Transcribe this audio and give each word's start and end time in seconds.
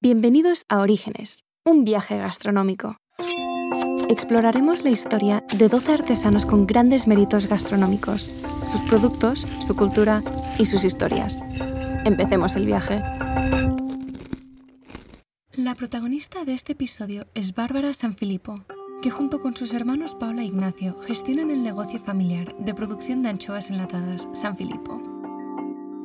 Bienvenidos 0.00 0.64
a 0.68 0.78
Orígenes, 0.78 1.42
un 1.64 1.84
viaje 1.84 2.16
gastronómico. 2.18 2.98
Exploraremos 4.08 4.84
la 4.84 4.90
historia 4.90 5.42
de 5.58 5.68
12 5.68 5.92
artesanos 5.92 6.46
con 6.46 6.68
grandes 6.68 7.08
méritos 7.08 7.48
gastronómicos, 7.48 8.30
sus 8.70 8.80
productos, 8.82 9.44
su 9.66 9.74
cultura 9.74 10.22
y 10.56 10.66
sus 10.66 10.84
historias. 10.84 11.40
Empecemos 12.04 12.54
el 12.54 12.66
viaje. 12.66 13.02
La 15.50 15.74
protagonista 15.74 16.44
de 16.44 16.54
este 16.54 16.74
episodio 16.74 17.26
es 17.34 17.56
Bárbara 17.56 17.92
Sanfilippo, 17.92 18.64
que 19.02 19.10
junto 19.10 19.42
con 19.42 19.56
sus 19.56 19.74
hermanos 19.74 20.14
Paula 20.14 20.42
e 20.42 20.46
Ignacio 20.46 20.96
gestionan 21.00 21.50
el 21.50 21.64
negocio 21.64 21.98
familiar 21.98 22.54
de 22.56 22.72
producción 22.72 23.24
de 23.24 23.30
anchoas 23.30 23.68
enlatadas 23.68 24.28
Sanfilippo. 24.32 25.07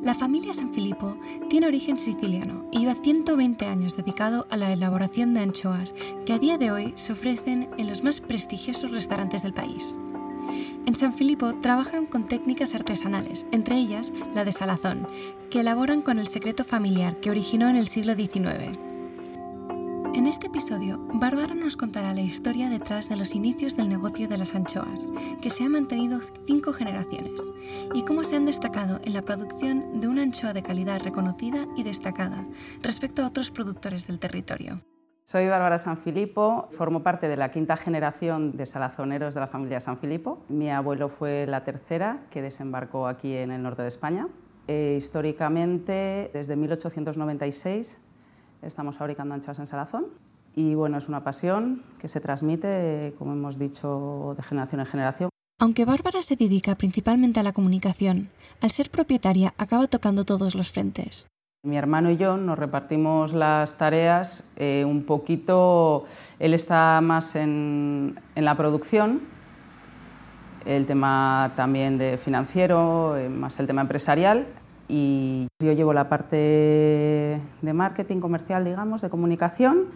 La 0.04 0.12
familia 0.12 0.52
Sanfilippo 0.52 1.16
tiene 1.48 1.66
origen 1.66 1.98
siciliano 1.98 2.66
y 2.70 2.80
lleva 2.80 2.94
120 2.94 3.64
años 3.64 3.96
dedicado 3.96 4.46
a 4.50 4.58
la 4.58 4.70
elaboración 4.70 5.32
de 5.32 5.40
anchoas 5.40 5.94
que 6.26 6.34
a 6.34 6.38
día 6.38 6.58
de 6.58 6.70
hoy 6.70 6.92
se 6.96 7.14
ofrecen 7.14 7.70
en 7.78 7.86
los 7.86 8.04
más 8.04 8.20
prestigiosos 8.20 8.90
restaurantes 8.90 9.42
del 9.42 9.54
país. 9.54 9.98
En 10.84 10.94
San 10.94 11.14
Filipo 11.14 11.54
trabajan 11.54 12.04
con 12.04 12.26
técnicas 12.26 12.74
artesanales, 12.74 13.46
entre 13.50 13.76
ellas 13.76 14.12
la 14.34 14.44
de 14.44 14.52
salazón, 14.52 15.08
que 15.48 15.60
elaboran 15.60 16.02
con 16.02 16.18
el 16.18 16.28
secreto 16.28 16.64
familiar 16.64 17.18
que 17.20 17.30
originó 17.30 17.70
en 17.70 17.76
el 17.76 17.88
siglo 17.88 18.14
XIX. 18.14 18.78
En 20.14 20.28
este 20.28 20.46
episodio, 20.46 21.00
Bárbara 21.14 21.54
nos 21.54 21.76
contará 21.76 22.14
la 22.14 22.20
historia 22.20 22.70
detrás 22.70 23.08
de 23.08 23.16
los 23.16 23.34
inicios 23.34 23.76
del 23.76 23.88
negocio 23.88 24.28
de 24.28 24.38
las 24.38 24.54
anchoas, 24.54 25.08
que 25.42 25.50
se 25.50 25.64
ha 25.64 25.68
mantenido 25.68 26.20
cinco 26.46 26.72
generaciones, 26.72 27.42
y 27.92 28.04
cómo 28.04 28.22
se 28.22 28.36
han 28.36 28.46
destacado 28.46 29.00
en 29.02 29.12
la 29.12 29.22
producción 29.22 30.00
de 30.00 30.06
una 30.06 30.22
anchoa 30.22 30.52
de 30.52 30.62
calidad 30.62 31.02
reconocida 31.02 31.66
y 31.76 31.82
destacada 31.82 32.46
respecto 32.80 33.22
a 33.22 33.26
otros 33.26 33.50
productores 33.50 34.06
del 34.06 34.20
territorio. 34.20 34.82
Soy 35.24 35.48
Bárbara 35.48 35.78
Sanfilippo, 35.78 36.68
formo 36.70 37.02
parte 37.02 37.26
de 37.26 37.36
la 37.36 37.50
quinta 37.50 37.76
generación 37.76 38.56
de 38.56 38.66
salazoneros 38.66 39.34
de 39.34 39.40
la 39.40 39.48
familia 39.48 39.80
Sanfilippo. 39.80 40.44
Mi 40.48 40.70
abuelo 40.70 41.08
fue 41.08 41.44
la 41.48 41.64
tercera 41.64 42.24
que 42.30 42.40
desembarcó 42.40 43.08
aquí 43.08 43.36
en 43.36 43.50
el 43.50 43.64
norte 43.64 43.82
de 43.82 43.88
España. 43.88 44.28
Eh, 44.68 44.94
históricamente, 44.96 46.30
desde 46.32 46.54
1896 46.54 48.03
estamos 48.64 48.96
fabricando 48.96 49.34
anchoas 49.34 49.58
en 49.58 49.66
salazón 49.66 50.06
y 50.54 50.74
bueno, 50.74 50.98
es 50.98 51.08
una 51.08 51.24
pasión 51.24 51.82
que 51.98 52.08
se 52.08 52.20
transmite, 52.20 53.14
como 53.18 53.32
hemos 53.32 53.58
dicho, 53.58 54.34
de 54.36 54.42
generación 54.42 54.80
en 54.80 54.86
generación. 54.86 55.30
Aunque 55.58 55.84
Bárbara 55.84 56.22
se 56.22 56.36
dedica 56.36 56.74
principalmente 56.74 57.40
a 57.40 57.42
la 57.42 57.52
comunicación, 57.52 58.30
al 58.60 58.70
ser 58.70 58.90
propietaria 58.90 59.54
acaba 59.56 59.86
tocando 59.86 60.24
todos 60.24 60.54
los 60.54 60.70
frentes. 60.70 61.28
Mi 61.64 61.78
hermano 61.78 62.10
y 62.10 62.18
yo 62.18 62.36
nos 62.36 62.58
repartimos 62.58 63.32
las 63.32 63.78
tareas 63.78 64.50
eh, 64.56 64.84
un 64.86 65.04
poquito, 65.04 66.04
él 66.38 66.52
está 66.52 67.00
más 67.00 67.36
en, 67.36 68.20
en, 68.34 68.44
la 68.44 68.54
producción, 68.54 69.22
el 70.66 70.84
tema 70.84 71.52
también 71.56 71.96
de 71.96 72.18
financiero, 72.18 73.16
eh, 73.16 73.30
más 73.30 73.58
el 73.60 73.66
tema 73.66 73.80
empresarial, 73.80 74.46
y 74.88 75.48
yo 75.62 75.72
llevo 75.72 75.92
la 75.92 76.08
parte 76.08 77.40
de 77.62 77.72
marketing 77.72 78.20
comercial, 78.20 78.64
digamos, 78.64 79.02
de 79.02 79.10
comunicación, 79.10 79.86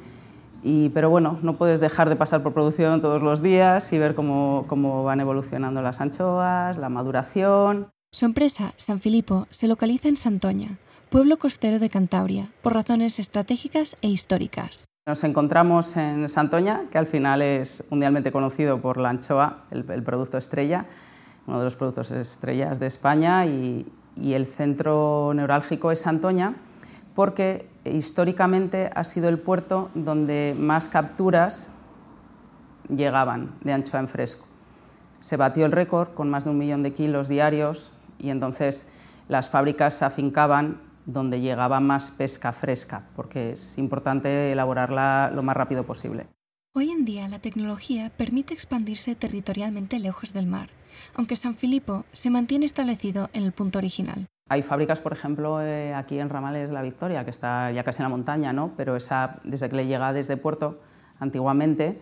y, 0.63 0.89
pero 0.89 1.09
bueno, 1.09 1.39
no 1.43 1.57
puedes 1.57 1.81
dejar 1.81 2.09
de 2.09 2.17
pasar 2.17 2.43
por 2.43 2.53
producción 2.53 3.01
todos 3.01 3.23
los 3.23 3.43
días 3.43 3.93
y 3.93 3.99
ver 3.99 4.15
cómo, 4.15 4.65
cómo 4.67 5.05
van 5.05 5.21
evolucionando 5.21 5.83
las 5.83 6.01
anchoas, 6.01 6.79
la 6.79 6.89
maduración. 6.89 7.89
Su 8.13 8.25
empresa, 8.25 8.73
San 8.77 9.01
Filipo, 9.01 9.47
se 9.51 9.69
localiza 9.69 10.09
en 10.09 10.17
Santoña, 10.17 10.79
pueblo 11.11 11.39
costero 11.39 11.79
de 11.79 11.91
Cantabria, 11.91 12.49
por 12.63 12.75
razones 12.75 13.19
estratégicas 13.19 13.97
e 14.03 14.09
históricas. 14.09 14.87
Nos 15.07 15.23
encontramos 15.25 15.97
en 15.97 16.29
Santoña, 16.29 16.83
que 16.91 16.99
al 16.99 17.07
final 17.07 17.41
es 17.41 17.85
mundialmente 17.91 18.33
conocido 18.33 18.81
por 18.81 18.97
la 18.99 19.11
anchoa, 19.11 19.65
el, 19.71 19.89
el 19.91 20.03
producto 20.03 20.39
estrella, 20.39 20.87
uno 21.47 21.59
de 21.59 21.65
los 21.65 21.77
productos 21.77 22.11
estrellas 22.11 22.79
de 22.81 22.89
España, 22.89 23.47
y, 23.47 23.87
y 24.21 24.35
el 24.35 24.47
centro 24.47 25.33
neurálgico 25.35 25.91
es 25.93 26.01
Santoña 26.01 26.55
porque 27.15 27.69
históricamente 27.85 28.91
ha 28.95 29.05
sido 29.05 29.29
el 29.29 29.39
puerto 29.39 29.91
donde 29.95 30.55
más 30.59 30.89
capturas 30.89 31.71
llegaban 32.89 33.55
de 33.63 33.73
anchoa 33.73 34.01
en 34.01 34.09
fresco. 34.09 34.47
Se 35.21 35.37
batió 35.37 35.67
el 35.67 35.73
récord 35.73 36.11
con 36.15 36.31
más 36.31 36.45
de 36.45 36.51
un 36.51 36.59
millón 36.59 36.83
de 36.83 36.95
kilos 36.95 37.29
diarios 37.29 37.91
y 38.19 38.31
entonces 38.31 38.91
las 39.29 39.51
fábricas 39.51 39.95
se 39.95 40.05
afincaban 40.05 40.81
donde 41.07 41.41
llegaba 41.41 41.81
más 41.81 42.11
pesca 42.11 42.53
fresca, 42.53 43.07
porque 43.17 43.53
es 43.53 43.79
importante 43.79 44.53
elaborarla 44.53 45.31
lo 45.35 45.43
más 45.43 45.57
rápido 45.57 45.85
posible. 45.85 46.29
Hoy 46.79 46.93
en 46.93 47.05
día 47.05 47.27
la 47.27 47.41
tecnología 47.41 48.13
permite 48.17 48.55
expandirse 48.55 49.17
territorialmente 49.17 49.99
lejos 49.99 50.33
del 50.33 50.47
mar 50.47 50.71
aunque 51.15 51.35
San 51.35 51.57
Filipo 51.57 52.05
se 52.13 52.31
mantiene 52.31 52.67
establecido 52.67 53.31
en 53.33 53.43
el 53.43 53.53
punto 53.53 53.79
original. 53.79 54.27
Hay 54.49 54.63
fábricas, 54.63 55.01
por 55.01 55.13
ejemplo, 55.13 55.61
eh, 55.61 55.93
aquí 55.93 56.21
en 56.21 56.29
Ramales 56.29 56.71
La 56.71 56.83
Victoria, 56.83 57.25
que 57.25 57.31
está 57.31 57.73
ya 57.73 57.83
casi 57.83 58.01
en 58.01 58.05
la 58.05 58.09
montaña, 58.09 58.53
¿no? 58.53 58.75
pero 58.77 58.95
esa, 58.95 59.41
desde 59.43 59.69
que 59.69 59.77
le 59.77 59.87
llega 59.87 60.13
desde 60.13 60.37
Puerto, 60.37 60.81
antiguamente, 61.19 62.01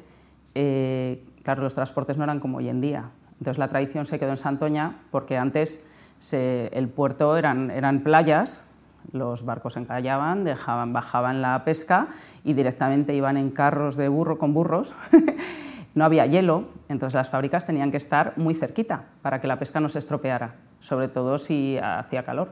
eh, 0.55 1.25
claro, 1.43 1.63
los 1.63 1.75
transportes 1.75 2.19
no 2.19 2.25
eran 2.25 2.39
como 2.39 2.59
hoy 2.59 2.69
en 2.69 2.81
día. 2.81 3.11
Entonces 3.39 3.59
la 3.59 3.69
tradición 3.69 4.05
se 4.05 4.19
quedó 4.19 4.31
en 4.31 4.37
Santoña 4.37 5.03
porque 5.11 5.39
antes 5.39 5.87
el 6.33 6.89
puerto 6.89 7.37
eran, 7.37 7.71
eran 7.71 8.03
playas, 8.03 8.63
los 9.13 9.45
barcos 9.45 9.77
encallaban, 9.77 10.45
dejaban, 10.45 10.93
bajaban 10.93 11.43
la 11.43 11.65
pesca 11.65 12.09
y 12.45 12.55
directamente 12.55 13.15
iban 13.15 13.37
en 13.37 13.51
carros 13.51 13.97
de 13.97 14.09
burro 14.09 14.39
con 14.39 14.55
burros 14.55 14.95
No 15.97 16.05
había 16.05 16.27
hielo, 16.27 16.69
entonces 16.91 17.15
las 17.15 17.31
fábricas 17.31 17.65
tenían 17.65 17.91
que 17.91 17.97
estar 17.97 18.35
muy 18.37 18.53
cerquita 18.53 19.07
para 19.23 19.41
que 19.41 19.47
la 19.47 19.59
pesca 19.59 19.81
no 19.81 19.89
se 19.89 19.99
estropeara, 19.99 20.57
sobre 20.79 21.09
todo 21.09 21.39
si 21.39 21.79
hacía 21.83 22.23
calor. 22.23 22.51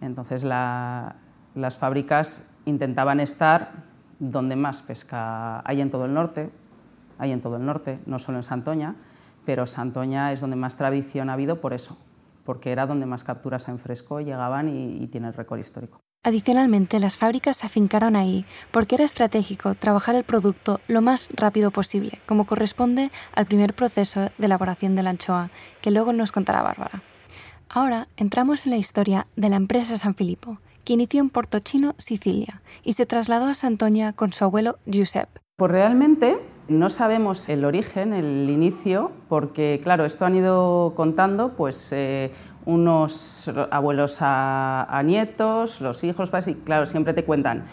Entonces 0.00 0.44
las 0.44 1.78
fábricas 1.78 2.50
intentaban 2.64 3.20
estar 3.20 3.72
donde 4.18 4.56
más 4.56 4.80
pesca 4.80 5.60
hay 5.68 5.82
en 5.82 5.90
todo 5.90 6.06
el 6.06 6.14
norte, 6.14 6.50
hay 7.18 7.32
en 7.32 7.42
todo 7.42 7.56
el 7.56 7.66
norte, 7.66 8.00
no 8.06 8.18
solo 8.18 8.38
en 8.38 8.44
Santoña, 8.44 8.94
pero 9.44 9.66
Santoña 9.66 10.32
es 10.32 10.40
donde 10.40 10.56
más 10.56 10.76
tradición 10.76 11.28
ha 11.28 11.34
habido 11.34 11.60
por 11.60 11.74
eso, 11.74 11.98
porque 12.44 12.72
era 12.72 12.86
donde 12.86 13.06
más 13.06 13.24
capturas 13.24 13.68
en 13.68 13.78
fresco 13.78 14.20
llegaban 14.20 14.68
y, 14.68 15.02
y 15.02 15.06
tiene 15.08 15.28
el 15.28 15.34
récord 15.34 15.58
histórico. 15.58 16.00
Adicionalmente, 16.26 17.00
las 17.00 17.18
fábricas 17.18 17.58
se 17.58 17.66
afincaron 17.66 18.16
ahí 18.16 18.46
porque 18.70 18.94
era 18.94 19.04
estratégico 19.04 19.74
trabajar 19.74 20.14
el 20.14 20.24
producto 20.24 20.80
lo 20.88 21.02
más 21.02 21.28
rápido 21.34 21.70
posible, 21.70 22.18
como 22.24 22.46
corresponde 22.46 23.10
al 23.34 23.44
primer 23.44 23.74
proceso 23.74 24.30
de 24.38 24.46
elaboración 24.46 24.94
de 24.94 25.02
la 25.02 25.10
anchoa, 25.10 25.50
que 25.82 25.90
luego 25.90 26.14
nos 26.14 26.32
contará 26.32 26.62
Bárbara. 26.62 27.02
Ahora 27.68 28.08
entramos 28.16 28.64
en 28.64 28.70
la 28.70 28.78
historia 28.78 29.26
de 29.36 29.50
la 29.50 29.56
empresa 29.56 29.98
San 29.98 30.14
Filippo, 30.14 30.58
que 30.84 30.94
inició 30.94 31.20
en 31.20 31.28
Portochino, 31.28 31.94
Sicilia, 31.98 32.62
y 32.82 32.94
se 32.94 33.04
trasladó 33.04 33.46
a 33.46 33.54
Santoña 33.54 34.12
con 34.12 34.32
su 34.32 34.44
abuelo 34.44 34.78
Giuseppe. 34.86 35.40
Pues 35.56 35.72
realmente 35.72 36.38
no 36.68 36.88
sabemos 36.88 37.48
el 37.48 37.64
origen, 37.64 38.12
el 38.12 38.48
inicio, 38.48 39.12
porque 39.28 39.80
claro, 39.82 40.04
esto 40.04 40.24
han 40.24 40.34
ido 40.34 40.94
contando 40.96 41.50
pues 41.50 41.92
eh, 41.92 42.32
unos 42.64 43.50
abuelos 43.70 44.18
a, 44.20 45.02
nietos, 45.04 45.80
los 45.80 46.04
hijos, 46.04 46.30
y 46.46 46.54
claro, 46.54 46.86
siempre 46.86 47.12
te 47.12 47.24
cuentan. 47.24 47.64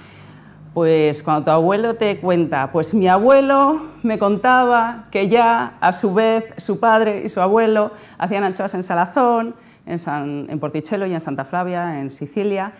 Pues 0.73 1.21
cuando 1.23 1.43
tu 1.43 1.51
abuelo 1.51 1.95
te 1.95 2.17
cuenta, 2.19 2.71
pues 2.71 2.93
mi 2.93 3.07
abuelo 3.07 3.87
me 4.03 4.17
contaba 4.17 5.05
que 5.11 5.27
ya 5.27 5.77
a 5.81 5.91
su 5.91 6.13
vez 6.13 6.53
su 6.57 6.79
padre 6.79 7.23
y 7.25 7.29
su 7.29 7.41
abuelo 7.41 7.91
hacían 8.17 8.43
anchoas 8.43 8.73
en 8.73 8.83
Salazón, 8.83 9.55
en, 9.85 10.47
en 10.49 10.59
Porticello 10.59 11.05
y 11.05 11.13
en 11.13 11.21
Santa 11.21 11.43
Flavia, 11.43 11.99
en 11.99 12.09
Sicilia, 12.09 12.73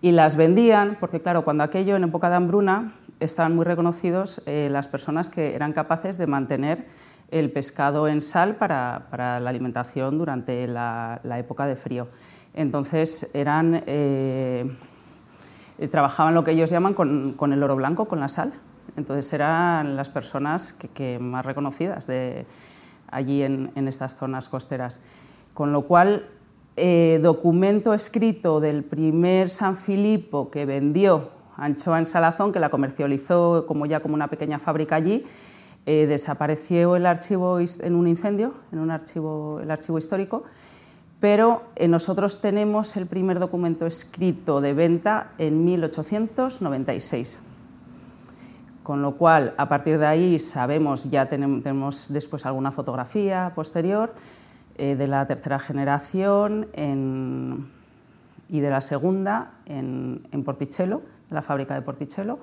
y 0.00 0.12
las 0.12 0.36
vendían, 0.36 0.96
porque 0.98 1.20
claro, 1.20 1.44
cuando 1.44 1.64
aquello 1.64 1.96
en 1.96 2.04
época 2.04 2.28
de 2.28 2.36
hambruna 2.36 2.94
estaban 3.24 3.54
muy 3.54 3.64
reconocidos 3.64 4.42
eh, 4.46 4.68
las 4.70 4.88
personas 4.88 5.28
que 5.28 5.54
eran 5.54 5.72
capaces 5.72 6.18
de 6.18 6.26
mantener 6.26 6.86
el 7.30 7.50
pescado 7.50 8.08
en 8.08 8.20
sal 8.20 8.56
para, 8.56 9.06
la 9.40 9.50
alimentación 9.50 10.18
durante 10.18 10.66
la, 10.66 11.20
época 11.38 11.66
de 11.66 11.76
frío. 11.76 12.06
Entonces 12.54 13.30
eran, 13.32 13.82
eh, 13.86 14.70
trabajaban 15.90 16.34
lo 16.34 16.44
que 16.44 16.50
ellos 16.50 16.68
llaman 16.68 16.92
con, 16.92 17.52
el 17.52 17.62
oro 17.62 17.76
blanco, 17.76 18.06
con 18.06 18.20
la 18.20 18.28
sal. 18.28 18.52
Entonces 18.96 19.32
eran 19.32 19.96
las 19.96 20.10
personas 20.10 20.74
que, 20.74 21.18
más 21.18 21.46
reconocidas 21.46 22.06
de 22.06 22.44
allí 23.10 23.42
en, 23.42 23.88
estas 23.88 24.16
zonas 24.16 24.50
costeras. 24.50 25.00
Con 25.54 25.72
lo 25.72 25.82
cual, 25.82 26.28
eh, 26.76 27.18
documento 27.22 27.94
escrito 27.94 28.60
del 28.60 28.84
primer 28.84 29.48
San 29.48 29.76
Filipo 29.76 30.50
que 30.50 30.66
vendió 30.66 31.41
anchoa 31.56 31.98
en 31.98 32.06
Salazón, 32.06 32.52
que 32.52 32.60
la 32.60 32.70
comercializó 32.70 33.66
como 33.66 33.86
ya 33.86 34.00
como 34.00 34.14
una 34.14 34.28
pequeña 34.28 34.58
fábrica 34.58 34.96
allí, 34.96 35.24
eh, 35.84 36.06
desapareció 36.06 36.94
el 36.94 37.06
archivo 37.06 37.58
en 37.58 37.94
un 37.96 38.06
incendio, 38.06 38.54
en 38.70 38.78
un 38.78 38.92
archivo, 38.92 39.58
el 39.60 39.68
archivo 39.68 39.98
histórico, 39.98 40.44
pero 41.18 41.64
eh, 41.74 41.88
nosotros 41.88 42.40
tenemos 42.40 42.96
el 42.96 43.06
primer 43.06 43.40
documento 43.40 43.84
escrito 43.84 44.60
de 44.60 44.74
venta 44.74 45.32
en 45.38 45.64
1896. 45.64 47.40
con 48.84 49.00
lo 49.00 49.16
cual 49.16 49.54
a 49.58 49.68
partir 49.68 49.98
de 49.98 50.06
ahí 50.06 50.38
sabemos, 50.40 51.08
ya 51.08 51.26
tenemos, 51.26 52.12
después 52.12 52.44
alguna 52.46 52.72
fotografía 52.72 53.52
posterior 53.54 54.12
eh, 54.76 54.96
de 54.96 55.06
la 55.06 55.24
tercera 55.28 55.60
generación 55.60 56.66
y 58.48 58.60
de 58.60 58.70
la 58.70 58.80
segunda 58.80 59.52
en, 59.66 60.26
en 60.32 60.42
Porticello, 60.42 61.02
la 61.32 61.42
fábrica 61.42 61.74
de 61.74 61.82
Porticello. 61.82 62.38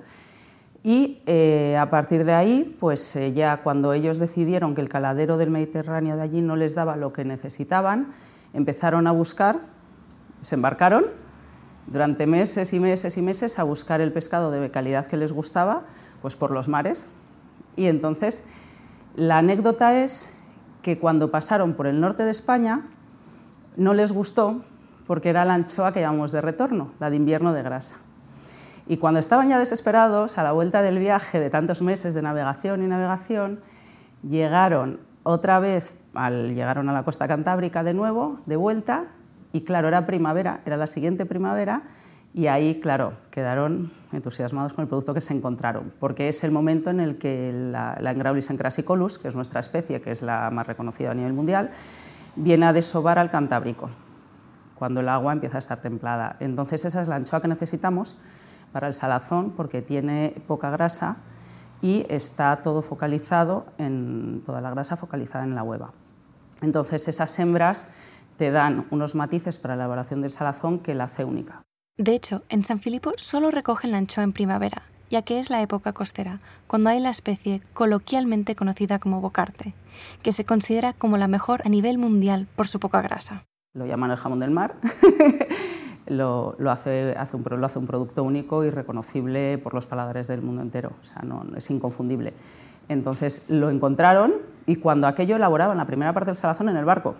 Y 0.82 1.22
eh, 1.26 1.76
a 1.78 1.90
partir 1.90 2.24
de 2.24 2.32
ahí, 2.32 2.76
pues 2.80 3.14
eh, 3.16 3.32
ya 3.34 3.62
cuando 3.62 3.92
ellos 3.92 4.18
decidieron 4.18 4.74
que 4.74 4.80
el 4.80 4.88
caladero 4.88 5.36
del 5.36 5.50
Mediterráneo 5.50 6.16
de 6.16 6.22
allí 6.22 6.40
no 6.40 6.56
les 6.56 6.74
daba 6.74 6.96
lo 6.96 7.12
que 7.12 7.24
necesitaban, 7.24 8.12
empezaron 8.54 9.06
a 9.06 9.12
buscar, 9.12 9.58
se 10.40 10.54
embarcaron 10.54 11.04
durante 11.86 12.26
meses 12.26 12.72
y 12.72 12.80
meses 12.80 13.16
y 13.18 13.22
meses 13.22 13.58
a 13.58 13.64
buscar 13.64 14.00
el 14.00 14.12
pescado 14.12 14.50
de 14.50 14.70
calidad 14.70 15.06
que 15.06 15.18
les 15.18 15.32
gustaba, 15.32 15.82
pues 16.22 16.36
por 16.36 16.50
los 16.50 16.68
mares. 16.68 17.08
Y 17.76 17.86
entonces 17.86 18.44
la 19.14 19.38
anécdota 19.38 20.02
es 20.02 20.30
que 20.82 20.98
cuando 20.98 21.30
pasaron 21.30 21.74
por 21.74 21.86
el 21.86 22.00
norte 22.00 22.24
de 22.24 22.30
España 22.30 22.86
no 23.76 23.92
les 23.92 24.12
gustó 24.12 24.64
porque 25.06 25.28
era 25.28 25.44
la 25.44 25.54
anchoa 25.54 25.92
que 25.92 26.00
llamamos 26.00 26.32
de 26.32 26.40
retorno, 26.40 26.92
la 27.00 27.10
de 27.10 27.16
invierno 27.16 27.52
de 27.52 27.62
grasa. 27.62 27.96
Y 28.90 28.96
cuando 28.96 29.20
estaban 29.20 29.48
ya 29.48 29.56
desesperados, 29.56 30.36
a 30.36 30.42
la 30.42 30.50
vuelta 30.50 30.82
del 30.82 30.98
viaje 30.98 31.38
de 31.38 31.48
tantos 31.48 31.80
meses 31.80 32.12
de 32.12 32.22
navegación 32.22 32.82
y 32.82 32.88
navegación, 32.88 33.60
llegaron 34.24 34.98
otra 35.22 35.60
vez, 35.60 35.96
llegaron 36.12 36.88
a 36.88 36.92
la 36.92 37.04
costa 37.04 37.28
cantábrica 37.28 37.84
de 37.84 37.94
nuevo, 37.94 38.40
de 38.46 38.56
vuelta, 38.56 39.04
y 39.52 39.60
claro, 39.60 39.86
era 39.86 40.06
primavera, 40.06 40.62
era 40.66 40.76
la 40.76 40.88
siguiente 40.88 41.24
primavera, 41.24 41.82
y 42.34 42.48
ahí, 42.48 42.80
claro, 42.80 43.12
quedaron 43.30 43.92
entusiasmados 44.12 44.72
con 44.72 44.82
el 44.82 44.88
producto 44.88 45.14
que 45.14 45.20
se 45.20 45.34
encontraron, 45.34 45.92
porque 46.00 46.28
es 46.28 46.42
el 46.42 46.50
momento 46.50 46.90
en 46.90 46.98
el 46.98 47.16
que 47.16 47.52
la, 47.52 47.96
la 48.00 48.10
Engraulis 48.10 48.50
encrasicolus, 48.50 49.20
que 49.20 49.28
es 49.28 49.36
nuestra 49.36 49.60
especie, 49.60 50.00
que 50.00 50.10
es 50.10 50.20
la 50.20 50.50
más 50.50 50.66
reconocida 50.66 51.12
a 51.12 51.14
nivel 51.14 51.32
mundial, 51.32 51.70
viene 52.34 52.66
a 52.66 52.72
desovar 52.72 53.20
al 53.20 53.30
Cantábrico, 53.30 53.88
cuando 54.74 54.98
el 54.98 55.08
agua 55.08 55.32
empieza 55.32 55.58
a 55.58 55.60
estar 55.60 55.80
templada. 55.80 56.34
Entonces 56.40 56.84
esa 56.84 57.02
es 57.02 57.06
la 57.06 57.14
anchoa 57.14 57.40
que 57.40 57.46
necesitamos 57.46 58.16
para 58.72 58.86
el 58.86 58.92
salazón 58.92 59.52
porque 59.56 59.82
tiene 59.82 60.34
poca 60.46 60.70
grasa 60.70 61.18
y 61.82 62.06
está 62.08 62.60
todo 62.62 62.82
focalizado 62.82 63.66
en 63.78 64.42
toda 64.44 64.60
la 64.60 64.70
grasa 64.70 64.96
focalizada 64.96 65.44
en 65.44 65.54
la 65.54 65.62
hueva. 65.62 65.92
Entonces 66.60 67.08
esas 67.08 67.38
hembras 67.38 67.88
te 68.36 68.50
dan 68.50 68.86
unos 68.90 69.14
matices 69.14 69.58
para 69.58 69.76
la 69.76 69.84
elaboración 69.84 70.22
del 70.22 70.30
salazón 70.30 70.78
que 70.78 70.94
la 70.94 71.04
hace 71.04 71.24
única. 71.24 71.62
De 71.96 72.14
hecho, 72.14 72.42
en 72.48 72.64
San 72.64 72.80
Filipo 72.80 73.12
solo 73.16 73.50
recogen 73.50 73.90
la 73.90 73.98
anchoa 73.98 74.24
en 74.24 74.32
primavera, 74.32 74.82
ya 75.10 75.22
que 75.22 75.38
es 75.38 75.50
la 75.50 75.60
época 75.60 75.92
costera, 75.92 76.40
cuando 76.66 76.88
hay 76.88 77.00
la 77.00 77.10
especie 77.10 77.60
coloquialmente 77.74 78.54
conocida 78.54 78.98
como 78.98 79.20
bocarte, 79.20 79.74
que 80.22 80.32
se 80.32 80.44
considera 80.44 80.94
como 80.94 81.18
la 81.18 81.28
mejor 81.28 81.62
a 81.66 81.68
nivel 81.68 81.98
mundial 81.98 82.46
por 82.56 82.68
su 82.68 82.80
poca 82.80 83.02
grasa. 83.02 83.44
Lo 83.74 83.86
llaman 83.86 84.10
el 84.10 84.16
jamón 84.16 84.40
del 84.40 84.50
mar 84.50 84.76
lo, 86.10 86.56
hace, 86.68 87.14
hace 87.16 87.36
un 87.36 87.86
producto 87.86 88.22
único 88.24 88.64
y 88.64 88.70
reconocible 88.70 89.58
por 89.58 89.74
los 89.74 89.86
paladares 89.86 90.26
del 90.26 90.42
mundo 90.42 90.60
entero, 90.62 90.92
o 91.00 91.04
sea, 91.04 91.22
no, 91.22 91.44
es 91.56 91.70
inconfundible. 91.70 92.34
Entonces 92.88 93.48
lo 93.48 93.70
encontraron 93.70 94.32
y 94.66 94.76
cuando 94.76 95.06
aquello 95.06 95.36
elaboraban 95.36 95.76
la 95.76 95.86
primera 95.86 96.12
parte 96.12 96.30
del 96.30 96.36
salazón 96.36 96.68
en 96.68 96.76
el 96.76 96.84
barco, 96.84 97.14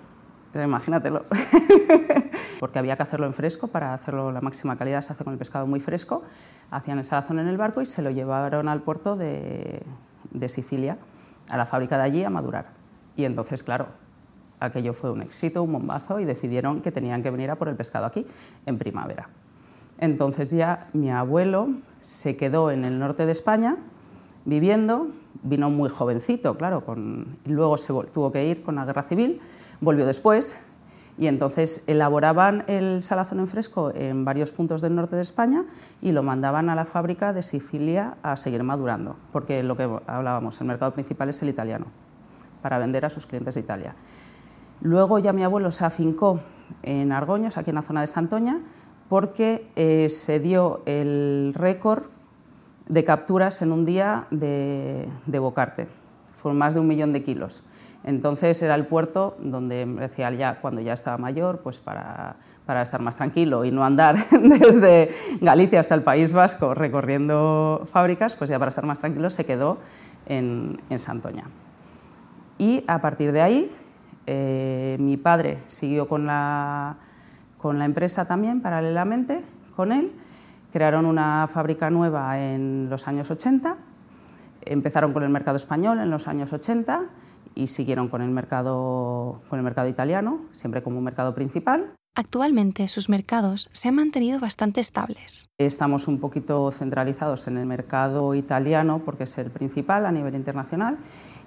imagínatelo, 0.55 1.25
porque 2.61 2.81
había 2.81 2.97
que 2.97 3.05
hacerlo 3.05 3.27
en 3.27 3.33
fresco 3.33 3.69
para 3.69 3.95
hacerlo 3.95 4.33
la 4.33 4.41
máxima 4.41 4.77
calidad, 4.77 5.01
se 5.03 5.13
hace 5.13 5.23
con 5.23 5.33
el 5.33 5.39
pescado 5.39 5.69
muy 5.69 5.79
fresco, 5.79 6.25
hacían 6.73 6.99
el 6.99 7.05
salazón 7.05 7.39
en 7.39 7.47
el 7.47 7.57
barco 7.57 7.81
y 7.81 7.87
se 7.87 8.03
lo 8.03 8.11
llevaron 8.11 8.69
al 8.69 8.83
puerto 8.83 9.15
de 9.15 9.83
Sicilia, 10.49 10.99
a 11.49 11.57
la 11.57 11.67
fábrica 11.67 11.97
de 11.97 12.03
allí 12.03 12.25
a 12.25 12.31
madurar. 12.31 12.67
Y 13.15 13.25
entonces, 13.25 13.63
claro, 13.63 13.87
aquello 14.61 14.93
fue 14.93 15.11
un 15.11 15.23
éxito, 15.23 15.63
un 15.63 15.73
bombazo 15.73 16.21
y 16.21 16.25
decidieron 16.25 16.81
que 16.81 16.93
tenían 16.93 17.23
que 17.23 17.31
venir 17.31 17.51
a 17.51 17.57
por 17.57 17.69
el 17.69 17.77
pescado 17.77 18.07
aquí 18.07 18.27
en 18.67 18.79
primavera. 18.79 19.29
Entonces 19.99 20.51
ya 20.51 20.89
mi 20.93 21.11
abuelo 21.11 21.71
se 22.01 22.37
quedó 22.37 22.71
en 22.71 22.85
el 22.85 22.99
norte 22.99 23.27
de 23.27 23.33
España 23.33 23.77
viviendo, 24.45 25.09
vino 25.43 25.71
muy 25.71 25.91
jovencito, 25.91 26.55
claro, 26.55 26.85
con, 26.85 27.39
luego 27.45 27.77
se 27.77 27.93
tuvo 28.13 28.33
que 28.33 28.47
ir 28.47 28.63
con 28.63 28.77
la 28.77 28.85
guerra 28.85 29.03
civil, 29.03 29.41
volvió 29.81 30.07
después 30.07 30.57
y 31.19 31.27
entonces 31.27 31.85
elaboraban 31.87 32.65
el 32.67 33.03
salazón 33.03 33.41
en 33.41 33.47
fresco 33.47 33.93
en 33.95 34.25
varios 34.25 34.53
puntos 34.53 34.81
del 34.81 34.95
norte 34.95 35.17
de 35.17 35.23
España 35.23 35.67
y 36.01 36.13
lo 36.13 36.23
mandaban 36.23 36.71
a 36.71 36.75
la 36.75 36.87
fábrica 36.87 37.35
de 37.35 37.43
Sicilia 37.43 38.17
a 38.23 38.37
seguir 38.37 38.63
madurando, 38.63 39.17
porque 39.33 39.63
lo 39.63 39.77
que 39.77 39.89
hablábamos, 40.07 40.59
el 40.63 40.67
mercado 40.67 40.93
principal 40.93 41.29
es 41.29 41.43
el 41.43 41.51
italiano, 41.51 41.87
para 42.63 42.79
vender 42.79 43.05
a 43.05 43.11
sus 43.11 43.27
clientes 43.27 43.55
de 43.55 43.61
Italia. 43.61 43.95
Luego 44.83 45.19
ya 45.19 45.33
mi 45.33 45.43
abuelo 45.43 45.71
se 45.71 45.85
afincó 45.85 46.41
en 46.83 47.13
Argoños, 47.13 47.57
aquí 47.57 47.71
en 47.71 47.77
la 47.77 47.83
zona 47.83 48.01
de 48.01 48.07
Santoña, 48.07 48.61
porque 49.09 49.67
eh, 49.77 50.09
se 50.09 50.41
dio 50.41 50.83
el 50.87 51.53
récord 51.55 52.05
de 52.89 53.05
capturas 53.05 53.61
en 53.61 53.73
un 53.73 53.85
día 53.85 54.27
de, 54.31 55.09
bocarte. 55.39 55.89
Fueron 56.35 56.59
más 56.59 56.75
de 56.75 56.81
un 56.81 56.87
millón 56.87 57.13
de 57.13 57.23
kilos. 57.23 57.65
Entonces 58.05 58.63
era 58.63 58.75
el 58.75 58.87
puerto 58.87 59.37
donde 59.41 59.85
decía 59.85 60.31
ya, 60.33 60.61
cuando 60.61 60.81
ya 60.81 60.95
estaba 60.95 61.19
mayor, 61.19 61.59
pues 61.59 61.81
para, 61.81 62.37
estar 62.83 63.03
más 63.03 63.17
tranquilo 63.17 63.65
y 63.65 63.73
no 63.73 63.85
andar 63.85 64.17
desde 64.31 65.11
Galicia 65.41 65.81
hasta 65.81 65.95
el 65.97 66.03
País 66.03 66.33
Vasco 66.33 66.73
recorriendo 66.73 67.87
fábricas, 67.93 68.37
pues 68.37 68.49
ya 68.49 68.59
para 68.59 68.71
estar 68.71 68.87
más 68.87 69.01
tranquilo 69.01 69.29
se 69.29 69.45
quedó 69.45 69.79
en, 70.27 70.81
en 70.89 70.99
Santoña. 70.99 71.45
Y 72.59 72.85
a 72.87 73.01
partir 73.01 73.33
de 73.33 73.43
ahí 73.43 73.73
eh, 74.27 74.97
mi 75.01 75.17
padre 75.17 75.63
siguió 75.67 76.09
con 76.09 76.27
la, 76.27 76.97
con 77.59 77.79
la 77.79 77.85
empresa 77.85 78.27
también 78.27 78.61
paralelamente 78.61 79.45
con 79.77 79.93
él. 79.93 80.13
Crearon 80.73 81.05
una 81.05 81.49
fábrica 81.53 81.91
nueva 81.91 82.39
en 82.39 82.89
los 82.89 83.09
años 83.09 83.31
80. 83.31 83.77
Empezaron 84.63 85.13
con 85.13 85.23
el 85.23 85.31
mercado 85.31 85.57
español 85.57 85.99
en 85.99 86.11
los 86.11 86.29
años 86.29 86.53
80 86.53 87.07
y 87.55 87.67
siguieron 87.67 88.09
con 88.09 88.23
el 88.23 88.31
mercado, 88.31 89.41
con 89.49 89.59
el 89.59 89.65
mercado 89.65 89.89
italiano, 89.89 90.41
siempre 90.53 90.83
como 90.83 91.01
mercado 91.01 91.35
principal. 91.35 91.93
Actualmente 92.17 92.89
sus 92.89 93.09
mercados 93.09 93.71
se 93.73 93.89
han 93.89 93.95
mantenido 93.95 94.41
bastante 94.41 94.81
estables. 94.81 95.49
Estamos 95.59 96.09
un 96.09 96.19
poquito 96.19 96.71
centralizados 96.73 97.47
en 97.47 97.57
el 97.57 97.67
mercado 97.67 98.35
italiano 98.35 99.03
porque 99.05 99.25
es 99.25 99.39
el 99.39 99.51
principal 99.51 100.07
a 100.07 100.13
nivel 100.13 100.35
internacional 100.35 100.99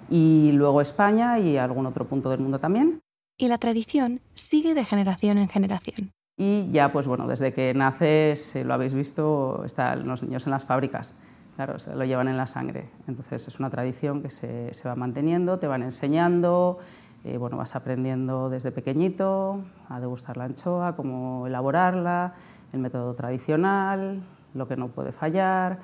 y 0.08 0.52
luego 0.52 0.80
España 0.80 1.38
y 1.38 1.58
algún 1.58 1.86
otro 1.86 2.06
punto 2.08 2.30
del 2.30 2.40
mundo 2.40 2.58
también. 2.58 3.00
Y 3.36 3.48
la 3.48 3.58
tradición 3.58 4.20
sigue 4.34 4.74
de 4.74 4.84
generación 4.84 5.38
en 5.38 5.48
generación. 5.48 6.12
Y 6.36 6.70
ya, 6.70 6.92
pues 6.92 7.06
bueno, 7.06 7.26
desde 7.28 7.52
que 7.52 7.74
naces, 7.74 8.56
lo 8.64 8.74
habéis 8.74 8.94
visto, 8.94 9.62
están 9.64 10.06
los 10.06 10.22
niños 10.22 10.46
en 10.46 10.50
las 10.50 10.64
fábricas, 10.64 11.14
claro, 11.54 11.78
se 11.78 11.94
lo 11.94 12.04
llevan 12.04 12.28
en 12.28 12.36
la 12.36 12.46
sangre. 12.46 12.90
Entonces 13.06 13.46
es 13.46 13.58
una 13.60 13.70
tradición 13.70 14.22
que 14.22 14.30
se, 14.30 14.70
va 14.84 14.96
manteniendo, 14.96 15.58
te 15.58 15.66
van 15.66 15.82
enseñando, 15.82 16.78
eh, 17.24 17.38
bueno, 17.38 17.56
vas 17.56 17.74
aprendiendo 17.74 18.50
desde 18.50 18.70
pequeñito 18.70 19.64
a 19.88 19.98
degustar 19.98 20.36
la 20.36 20.44
anchoa, 20.44 20.94
cómo 20.94 21.46
elaborarla, 21.46 22.34
el 22.72 22.80
método 22.80 23.14
tradicional, 23.14 24.22
lo 24.52 24.68
que 24.68 24.76
no 24.76 24.88
puede 24.88 25.12
fallar, 25.12 25.80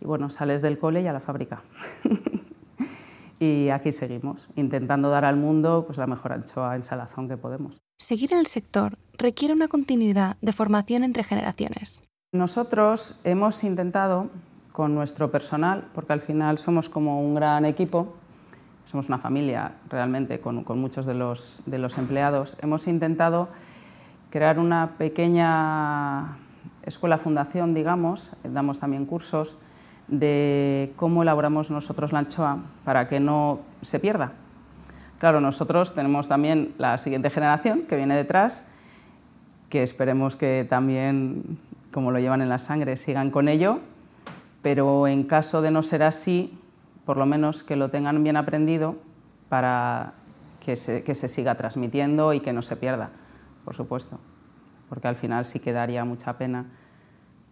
y 0.00 0.04
bueno, 0.04 0.28
sales 0.28 0.60
del 0.60 0.78
cole 0.78 1.00
y 1.02 1.06
a 1.06 1.12
la 1.12 1.20
fábrica. 1.20 1.62
y 3.40 3.70
aquí 3.70 3.90
seguimos, 3.90 4.48
intentando 4.54 5.08
dar 5.08 5.24
al 5.24 5.36
mundo 5.36 5.84
pues, 5.86 5.96
la 5.96 6.06
mejor 6.06 6.32
anchoa 6.32 6.76
en 6.76 6.82
salazón 6.82 7.28
que 7.28 7.36
podemos. 7.36 7.78
Seguir 7.98 8.32
en 8.32 8.40
el 8.40 8.46
sector 8.46 8.98
requiere 9.16 9.54
una 9.54 9.68
continuidad 9.68 10.36
de 10.42 10.52
formación 10.52 11.04
entre 11.04 11.24
generaciones. 11.24 12.02
Nosotros 12.32 13.20
hemos 13.24 13.62
intentado, 13.64 14.30
con 14.72 14.94
nuestro 14.94 15.30
personal, 15.30 15.88
porque 15.92 16.14
al 16.14 16.20
final 16.20 16.58
somos 16.58 16.88
como 16.88 17.20
un 17.20 17.34
gran 17.34 17.64
equipo, 17.64 18.14
somos 18.84 19.08
una 19.08 19.18
familia 19.18 19.72
realmente 19.88 20.40
con, 20.40 20.64
muchos 20.78 21.06
de 21.06 21.14
los, 21.14 21.62
de 21.66 21.78
los 21.78 21.98
empleados, 21.98 22.56
hemos 22.62 22.86
intentado 22.86 23.48
crear 24.30 24.58
una 24.58 24.94
pequeña 24.98 26.38
escuela 26.84 27.18
fundación, 27.18 27.74
digamos, 27.74 28.32
damos 28.44 28.78
también 28.78 29.06
cursos 29.06 29.56
de 30.08 30.92
cómo 30.96 31.22
elaboramos 31.22 31.70
nosotros 31.70 32.12
la 32.12 32.20
anchoa 32.20 32.58
para 32.84 33.08
que 33.08 33.20
no 33.20 33.60
se 33.82 34.00
pierda. 34.00 34.32
Claro, 35.18 35.40
nosotros 35.40 35.94
tenemos 35.94 36.28
también 36.28 36.74
la 36.78 36.98
siguiente 36.98 37.30
generación 37.30 37.82
que 37.82 37.96
viene 37.96 38.16
detrás, 38.16 38.66
que 39.68 39.82
esperemos 39.82 40.36
que 40.36 40.66
también, 40.68 41.58
como 41.92 42.10
lo 42.10 42.18
llevan 42.18 42.42
en 42.42 42.48
la 42.48 42.58
sangre, 42.58 42.96
sigan 42.96 43.30
con 43.30 43.48
ello, 43.48 43.78
pero 44.62 45.06
en 45.06 45.24
caso 45.24 45.62
de 45.62 45.70
no 45.70 45.82
ser 45.82 46.02
así, 46.02 46.58
por 47.04 47.16
lo 47.16 47.26
menos 47.26 47.62
que 47.62 47.76
lo 47.76 47.90
tengan 47.90 48.22
bien 48.22 48.36
aprendido 48.36 48.96
para 49.48 50.14
que 50.64 50.76
se, 50.76 51.02
que 51.02 51.14
se 51.14 51.28
siga 51.28 51.56
transmitiendo 51.56 52.32
y 52.32 52.40
que 52.40 52.52
no 52.52 52.62
se 52.62 52.76
pierda, 52.76 53.10
por 53.64 53.74
supuesto, 53.74 54.18
porque 54.88 55.08
al 55.08 55.16
final 55.16 55.44
sí 55.44 55.60
que 55.60 55.72
daría 55.72 56.04
mucha 56.04 56.38
pena 56.38 56.66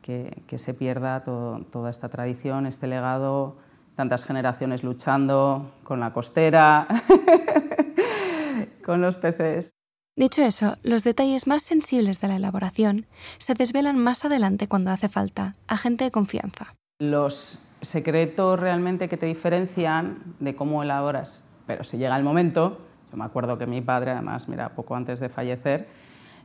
que, 0.03 0.59
se 0.59 0.75
pierda 0.75 1.23
toda 1.23 1.91
esta 1.91 2.09
tradición, 2.09 2.67
este 2.67 2.87
legado 2.87 3.57
tantas 3.95 4.25
generaciones 4.25 4.83
luchando 4.83 5.75
con 5.85 6.01
la 6.01 6.13
costera, 6.13 6.87
con 8.85 9.03
los 9.03 9.17
peces. 9.17 9.75
Dicho 10.17 10.43
eso, 10.43 10.77
los 10.83 11.05
detalles 11.05 11.47
más 11.47 11.63
sensibles 11.63 12.21
de 12.21 12.29
la 12.29 12.37
elaboración 12.37 13.07
se 13.39 13.55
desvelan 13.55 13.99
más 13.99 14.25
adelante 14.25 14.69
cuando 14.69 14.91
hace 14.91 15.09
falta 15.09 15.57
a 15.67 15.77
gente 15.77 16.05
de 16.05 16.11
confianza. 16.11 16.75
Los 16.99 17.70
secretos 17.83 18.59
realmente 18.59 19.09
que 19.09 19.17
te 19.17 19.27
diferencian 19.27 20.19
de 20.39 20.55
cómo 20.55 20.83
elaboras, 20.83 21.45
pero 21.67 21.85
si 21.85 21.99
llega 21.99 22.17
el 22.17 22.25
momento, 22.25 22.81
yo 23.11 23.17
me 23.17 23.25
acuerdo 23.25 23.59
que 23.59 23.67
mi 23.67 23.81
padre, 23.81 24.13
además, 24.13 24.49
mira, 24.49 24.71
poco 24.71 24.97
antes 24.97 25.21
de 25.21 25.29
fallecer, 25.29 25.89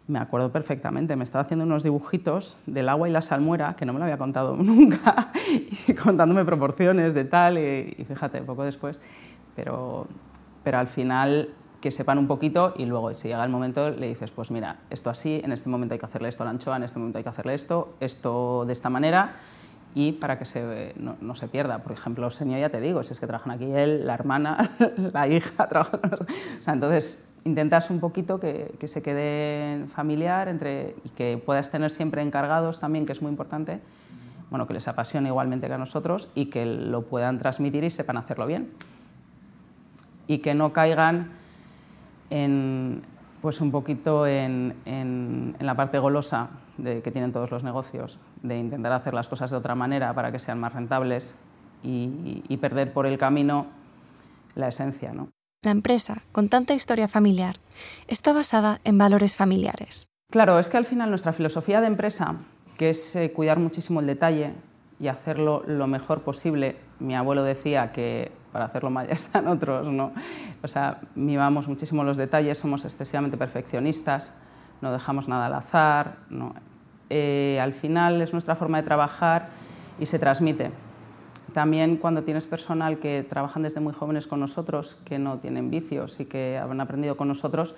me 0.08 0.20
acuerdo 0.20 0.51
perfectamente, 0.51 1.15
me 1.15 1.24
estaba 1.24 1.44
haciendo 1.44 1.65
unos 1.65 1.84
dibujitos 1.84 2.58
del 2.68 2.89
agua 2.89 3.10
y 3.10 3.12
la 3.12 3.22
salmuera, 3.22 3.75
que 3.75 3.86
no 3.86 3.94
me 3.94 4.00
lo 4.00 4.06
había 4.06 4.18
contado 4.18 4.56
nunca, 4.60 5.32
y 5.88 5.94
contándome 5.94 6.46
proporciones 6.46 7.13
de 7.13 7.25
tal, 7.25 7.58
y, 7.58 8.06
fíjate, 8.08 8.42
poco 8.42 8.63
después, 8.63 9.01
pero, 9.56 10.08
pero 10.63 10.77
al 10.77 10.88
final 10.88 11.50
que 11.82 11.92
sepan 11.92 12.18
un 12.18 12.25
poquito 12.25 12.74
y 12.77 12.86
luego 12.86 13.13
si 13.13 13.27
llega 13.27 13.44
el 13.44 13.51
momento 13.51 13.92
le 13.92 14.08
dices, 14.08 14.32
pues 14.32 14.50
mira, 14.50 14.80
esto 14.89 15.12
así, 15.12 15.39
en 15.44 15.51
este 15.51 15.70
momento 15.70 15.94
hay 15.94 16.00
que 16.00 16.06
hacerle 16.08 16.30
esto 16.30 16.42
a 16.42 16.46
la 16.46 16.51
anchoa, 16.51 16.77
en 16.77 16.84
este 16.84 16.98
momento 16.98 17.20
hay 17.20 17.24
que 17.24 17.30
hacerle 17.30 17.54
esto, 17.54 17.94
esto 18.00 18.65
de 18.65 18.74
esta 18.74 18.89
manera, 18.89 19.36
y 19.95 20.11
para 20.11 20.37
que 20.37 20.43
se, 20.43 20.93
no, 20.97 21.35
se 21.35 21.47
pierda. 21.47 21.79
Por 21.79 21.93
ejemplo, 21.93 22.29
señor, 22.29 22.59
ya 22.59 22.69
te 22.69 22.81
digo, 22.81 23.01
si 23.01 23.13
es 23.13 23.19
que 23.19 23.27
trabajan 23.27 23.53
aquí 23.53 23.71
él, 23.71 24.05
la 24.05 24.13
hermana, 24.13 24.69
la 25.13 25.27
hija, 25.27 25.67
trabajan... 25.69 26.01
O 26.59 26.61
sea, 26.61 26.73
entonces 26.73 27.29
intentas 27.45 27.89
un 27.89 28.01
poquito 28.01 28.39
que, 28.39 28.75
que, 28.77 28.87
se 28.89 29.01
quede 29.01 29.85
familiar 29.95 30.49
entre, 30.49 30.95
y 31.05 31.09
que 31.09 31.41
puedas 31.43 31.71
tener 31.71 31.91
siempre 31.91 32.21
encargados 32.21 32.79
también, 32.79 33.05
que 33.05 33.13
es 33.13 33.21
muy 33.21 33.31
importante, 33.31 33.79
bueno, 34.49 34.67
que 34.67 34.73
les 34.73 34.87
apasione 34.89 35.29
igualmente 35.29 35.67
que 35.67 35.73
a 35.73 35.77
nosotros 35.77 36.29
y 36.35 36.47
que 36.47 36.65
lo 36.65 37.03
puedan 37.03 37.39
transmitir 37.39 37.85
y 37.85 37.89
sepan 37.89 38.17
hacerlo 38.17 38.47
bien. 38.47 38.71
Y 40.27 40.39
que 40.39 40.55
no 40.55 40.73
caigan 40.73 41.31
en, 42.29 43.03
pues 43.45 43.61
un 43.61 43.69
poquito 43.69 44.25
en, 44.25 44.73
en, 44.85 45.55
en 45.59 45.65
la 45.67 45.75
parte 45.75 45.99
golosa 45.99 46.49
de, 46.79 47.03
que 47.03 47.11
tienen 47.11 47.31
todos 47.31 47.51
los 47.51 47.63
negocios, 47.63 48.17
de 48.41 48.57
intentar 48.57 48.91
hacer 48.91 49.13
las 49.13 49.27
cosas 49.27 49.51
de 49.51 49.57
otra 49.57 49.75
manera 49.75 50.15
para 50.15 50.31
que 50.31 50.39
sean 50.39 50.59
más 50.59 50.73
rentables 50.73 51.35
y, 51.83 52.41
y 52.47 52.57
perder 52.57 52.91
por 52.91 53.05
el 53.05 53.19
camino 53.19 53.67
la 54.55 54.69
esencia. 54.69 55.13
¿no? 55.13 55.29
La 55.61 55.69
empresa, 55.69 56.23
con 56.31 56.49
tanta 56.49 56.73
historia 56.73 57.07
familiar, 57.07 57.57
está 58.07 58.33
basada 58.33 58.81
en 58.83 58.97
valores 58.97 59.35
familiares. 59.35 60.09
Claro, 60.31 60.57
es 60.57 60.67
que 60.69 60.77
al 60.77 60.85
final 60.85 61.11
nuestra 61.11 61.31
filosofía 61.31 61.81
de 61.81 61.85
empresa, 61.85 62.37
que 62.79 62.89
es 62.89 63.15
eh, 63.15 63.31
cuidar 63.31 63.59
muchísimo 63.59 63.99
el 63.99 64.07
detalle 64.07 64.53
y 64.99 65.07
hacerlo 65.07 65.61
lo 65.67 65.85
mejor 65.85 66.23
posible, 66.23 66.77
mi 66.97 67.15
abuelo 67.15 67.43
decía 67.43 67.91
que 67.91 68.31
para 68.55 68.67
hacerlo 68.67 68.89
mal 68.89 69.05
ya 69.09 69.15
están 69.15 69.50
otros, 69.50 69.91
¿no? 69.91 70.13
O 70.63 70.67
sea, 70.69 71.01
mimamos 71.13 71.67
muchísimo 71.67 72.05
los 72.05 72.15
detalles, 72.15 72.57
somos 72.57 72.85
excesivamente 72.85 73.35
perfeccionistas, 73.35 74.33
no 74.79 74.93
dejamos 74.93 75.27
nada 75.27 75.47
al 75.47 75.55
azar, 75.55 76.19
¿no? 76.29 76.55
Eh, 77.09 77.59
al 77.62 77.74
final 77.74 78.21
es 78.21 78.31
nuestra 78.31 78.55
forma 78.55 78.77
de 78.77 78.83
trabajar 78.83 79.50
y 80.00 80.05
se 80.05 80.19
transmite. 80.19 80.71
También 81.51 81.97
cuando 81.97 82.24
tienes 82.24 82.47
personal 82.47 82.97
que 83.00 83.25
trabajan 83.29 83.62
desde 83.62 83.81
muy 83.81 83.91
jóvenes 83.91 84.25
con 84.25 84.39
nosotros, 84.39 84.95
que 85.03 85.19
no 85.19 85.39
tienen 85.39 85.69
vicios 85.69 86.21
y 86.21 86.25
que 86.25 86.57
han 86.57 86.79
aprendido 86.79 87.17
con 87.17 87.27
nosotros, 87.27 87.75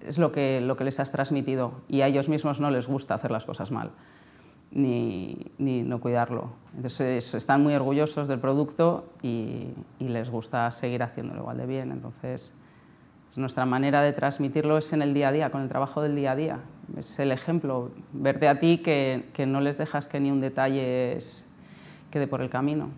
es 0.00 0.16
lo 0.16 0.32
que, 0.32 0.62
lo 0.62 0.74
que 0.78 0.84
les 0.84 1.00
has 1.00 1.12
transmitido 1.12 1.82
y 1.86 2.00
a 2.00 2.06
ellos 2.06 2.30
mismos 2.30 2.60
no 2.60 2.70
les 2.70 2.88
gusta 2.88 3.12
hacer 3.12 3.30
las 3.30 3.44
cosas 3.44 3.70
mal 3.70 3.90
ni, 4.74 5.52
ni 5.58 5.82
no 5.82 6.00
cuidarlo. 6.00 6.50
Entonces 6.76 7.32
están 7.34 7.62
muy 7.62 7.74
orgullosos 7.74 8.28
del 8.28 8.40
producto 8.40 9.06
y, 9.22 9.68
y 9.98 10.08
les 10.08 10.28
gusta 10.28 10.70
seguir 10.70 11.02
haciéndolo 11.02 11.40
igual 11.40 11.56
de 11.56 11.66
bien. 11.66 11.92
Entonces 11.92 12.54
nuestra 13.36 13.66
manera 13.66 14.02
de 14.02 14.12
transmitirlo 14.12 14.78
es 14.78 14.92
en 14.92 15.02
el 15.02 15.14
día 15.14 15.28
a 15.28 15.32
día, 15.32 15.50
con 15.50 15.62
el 15.62 15.68
trabajo 15.68 16.02
del 16.02 16.14
día 16.14 16.32
a 16.32 16.36
día. 16.36 16.58
Es 16.96 17.18
el 17.18 17.32
ejemplo, 17.32 17.90
verte 18.12 18.48
a 18.48 18.58
ti 18.58 18.78
que, 18.78 19.28
que 19.32 19.46
no 19.46 19.60
les 19.60 19.78
dejas 19.78 20.06
que 20.06 20.20
ni 20.20 20.30
un 20.30 20.40
detalle 20.40 21.18
quede 22.10 22.26
por 22.26 22.42
el 22.42 22.50
camino. 22.50 22.90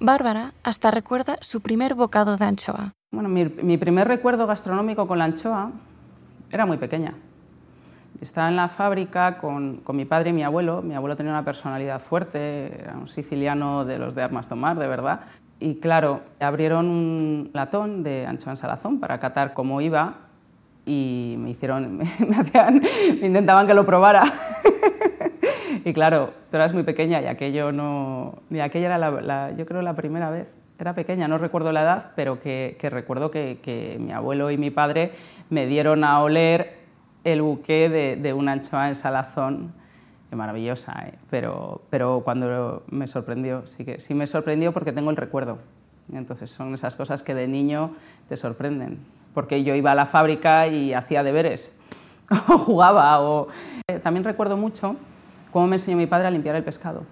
Bárbara 0.00 0.54
hasta 0.62 0.90
recuerda 0.90 1.36
su 1.40 1.60
primer 1.60 1.94
bocado 1.94 2.36
de 2.36 2.44
anchoa. 2.44 2.92
Bueno, 3.12 3.28
mi, 3.28 3.44
mi 3.44 3.76
primer 3.76 4.08
recuerdo 4.08 4.46
gastronómico 4.46 5.06
con 5.06 5.18
la 5.18 5.24
anchoa 5.24 5.72
era 6.50 6.66
muy 6.66 6.78
pequeña. 6.78 7.14
Estaba 8.20 8.48
en 8.48 8.56
la 8.56 8.68
fábrica 8.68 9.38
con, 9.38 9.78
con, 9.78 9.96
mi 9.96 10.04
padre 10.04 10.30
y 10.30 10.32
mi 10.34 10.42
abuelo. 10.42 10.82
Mi 10.82 10.94
abuelo 10.94 11.16
tenía 11.16 11.32
una 11.32 11.44
personalidad 11.44 12.00
fuerte, 12.00 12.82
era 12.82 12.94
un 12.94 13.08
siciliano 13.08 13.86
de 13.86 13.98
los 13.98 14.14
de 14.14 14.22
armas 14.22 14.46
tomar, 14.46 14.78
de 14.78 14.86
verdad. 14.86 15.20
Y 15.58 15.76
claro, 15.76 16.20
abrieron 16.38 16.86
un 16.86 17.50
latón 17.54 18.02
de 18.02 18.26
anchoa 18.26 18.52
en 18.52 18.56
salazón 18.58 19.00
para 19.00 19.20
catar 19.20 19.54
cómo 19.54 19.80
iba 19.80 20.16
y 20.84 21.36
me 21.38 21.50
hicieron, 21.50 21.96
me, 21.98 22.36
hacían, 22.36 22.82
me 23.20 23.26
intentaban 23.26 23.66
que 23.66 23.74
lo 23.74 23.86
probara. 23.86 24.24
y 25.84 25.92
claro, 25.94 26.34
tú 26.50 26.56
eras 26.56 26.74
muy 26.74 26.82
pequeña 26.82 27.22
y 27.22 27.26
aquello 27.26 27.72
no... 27.72 28.42
Y 28.50 28.58
aquella 28.60 28.86
era, 28.86 28.98
la, 28.98 29.10
la, 29.22 29.52
yo 29.52 29.64
creo, 29.64 29.82
la 29.82 29.94
primera 29.94 30.30
vez. 30.30 30.56
Era 30.78 30.94
pequeña, 30.94 31.28
no 31.28 31.36
recuerdo 31.36 31.72
la 31.72 31.82
edad, 31.82 32.12
pero 32.16 32.40
que, 32.40 32.76
que 32.80 32.88
recuerdo 32.88 33.30
que, 33.30 33.60
que, 33.62 33.98
mi 34.00 34.12
abuelo 34.12 34.50
y 34.50 34.56
mi 34.56 34.70
padre 34.70 35.12
me 35.50 35.66
dieron 35.66 36.04
a 36.04 36.20
oler 36.22 36.79
el 37.24 37.42
buque 37.42 37.88
de, 37.88 38.16
de 38.16 38.32
una 38.32 38.52
anchoa 38.52 38.88
en 38.88 38.94
salazón, 38.94 39.72
maravillosa, 40.36 40.92
¿eh? 41.06 41.14
pero, 41.28 41.82
pero 41.90 42.22
cuando 42.24 42.84
me 42.88 43.06
sorprendió, 43.06 43.66
sí 43.66 43.84
que 43.84 44.00
sí 44.00 44.14
me 44.14 44.26
sorprendió 44.26 44.72
porque 44.72 44.92
tengo 44.92 45.10
el 45.10 45.16
recuerdo. 45.16 45.58
Entonces 46.12 46.50
son 46.50 46.74
esas 46.74 46.96
cosas 46.96 47.22
que 47.22 47.34
de 47.34 47.46
niño 47.46 47.94
te 48.28 48.36
sorprenden, 48.36 48.98
porque 49.34 49.62
yo 49.62 49.74
iba 49.74 49.92
a 49.92 49.94
la 49.94 50.06
fábrica 50.06 50.66
y 50.66 50.92
hacía 50.92 51.22
deberes, 51.22 51.78
o 52.48 52.58
jugaba, 52.58 53.20
o... 53.20 53.48
También 54.02 54.24
recuerdo 54.24 54.56
mucho 54.56 54.96
cómo 55.52 55.66
me 55.66 55.76
enseñó 55.76 55.96
mi 55.96 56.06
padre 56.06 56.28
a 56.28 56.30
limpiar 56.30 56.56
el 56.56 56.64
pescado, 56.64 57.02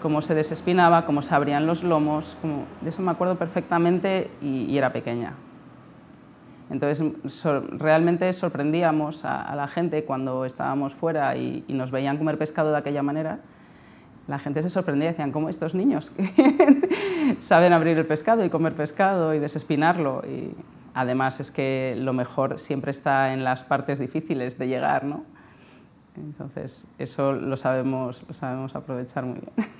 cómo 0.00 0.22
se 0.22 0.34
desespinaba, 0.34 1.06
cómo 1.06 1.22
se 1.22 1.34
abrían 1.34 1.66
los 1.66 1.82
lomos, 1.82 2.36
de 2.80 2.90
eso 2.90 3.02
me 3.02 3.10
acuerdo 3.10 3.36
perfectamente 3.36 4.30
y 4.40 4.76
era 4.76 4.92
pequeña. 4.92 5.34
Entonces, 6.70 7.44
realmente 7.70 8.32
sorprendíamos 8.32 9.24
a, 9.24 9.54
la 9.54 9.68
gente 9.68 10.04
cuando 10.04 10.44
estábamos 10.44 10.94
fuera 10.94 11.36
y, 11.36 11.64
nos 11.68 11.90
veían 11.90 12.18
comer 12.18 12.38
pescado 12.38 12.72
de 12.72 12.78
aquella 12.78 13.02
manera. 13.02 13.40
La 14.26 14.40
gente 14.40 14.62
se 14.62 14.70
sorprendía 14.70 15.10
y 15.10 15.12
decían, 15.12 15.30
¿cómo 15.30 15.48
estos 15.48 15.76
niños 15.76 16.12
saben 17.38 17.72
abrir 17.72 17.96
el 17.96 18.06
pescado 18.06 18.44
y 18.44 18.50
comer 18.50 18.74
pescado 18.74 19.34
y 19.34 19.38
desespinarlo? 19.38 20.22
Y 20.26 20.52
además 20.94 21.38
es 21.38 21.52
que 21.52 21.94
lo 21.96 22.12
mejor 22.12 22.58
siempre 22.58 22.90
está 22.90 23.32
en 23.32 23.44
las 23.44 23.62
partes 23.62 24.00
difíciles 24.00 24.58
de 24.58 24.66
llegar, 24.66 25.04
¿no? 25.04 25.24
Entonces, 26.16 26.86
eso 26.98 27.32
lo 27.32 27.56
sabemos, 27.56 28.24
lo 28.26 28.34
sabemos 28.34 28.74
aprovechar 28.74 29.24
muy 29.24 29.38
bien. 29.38 29.70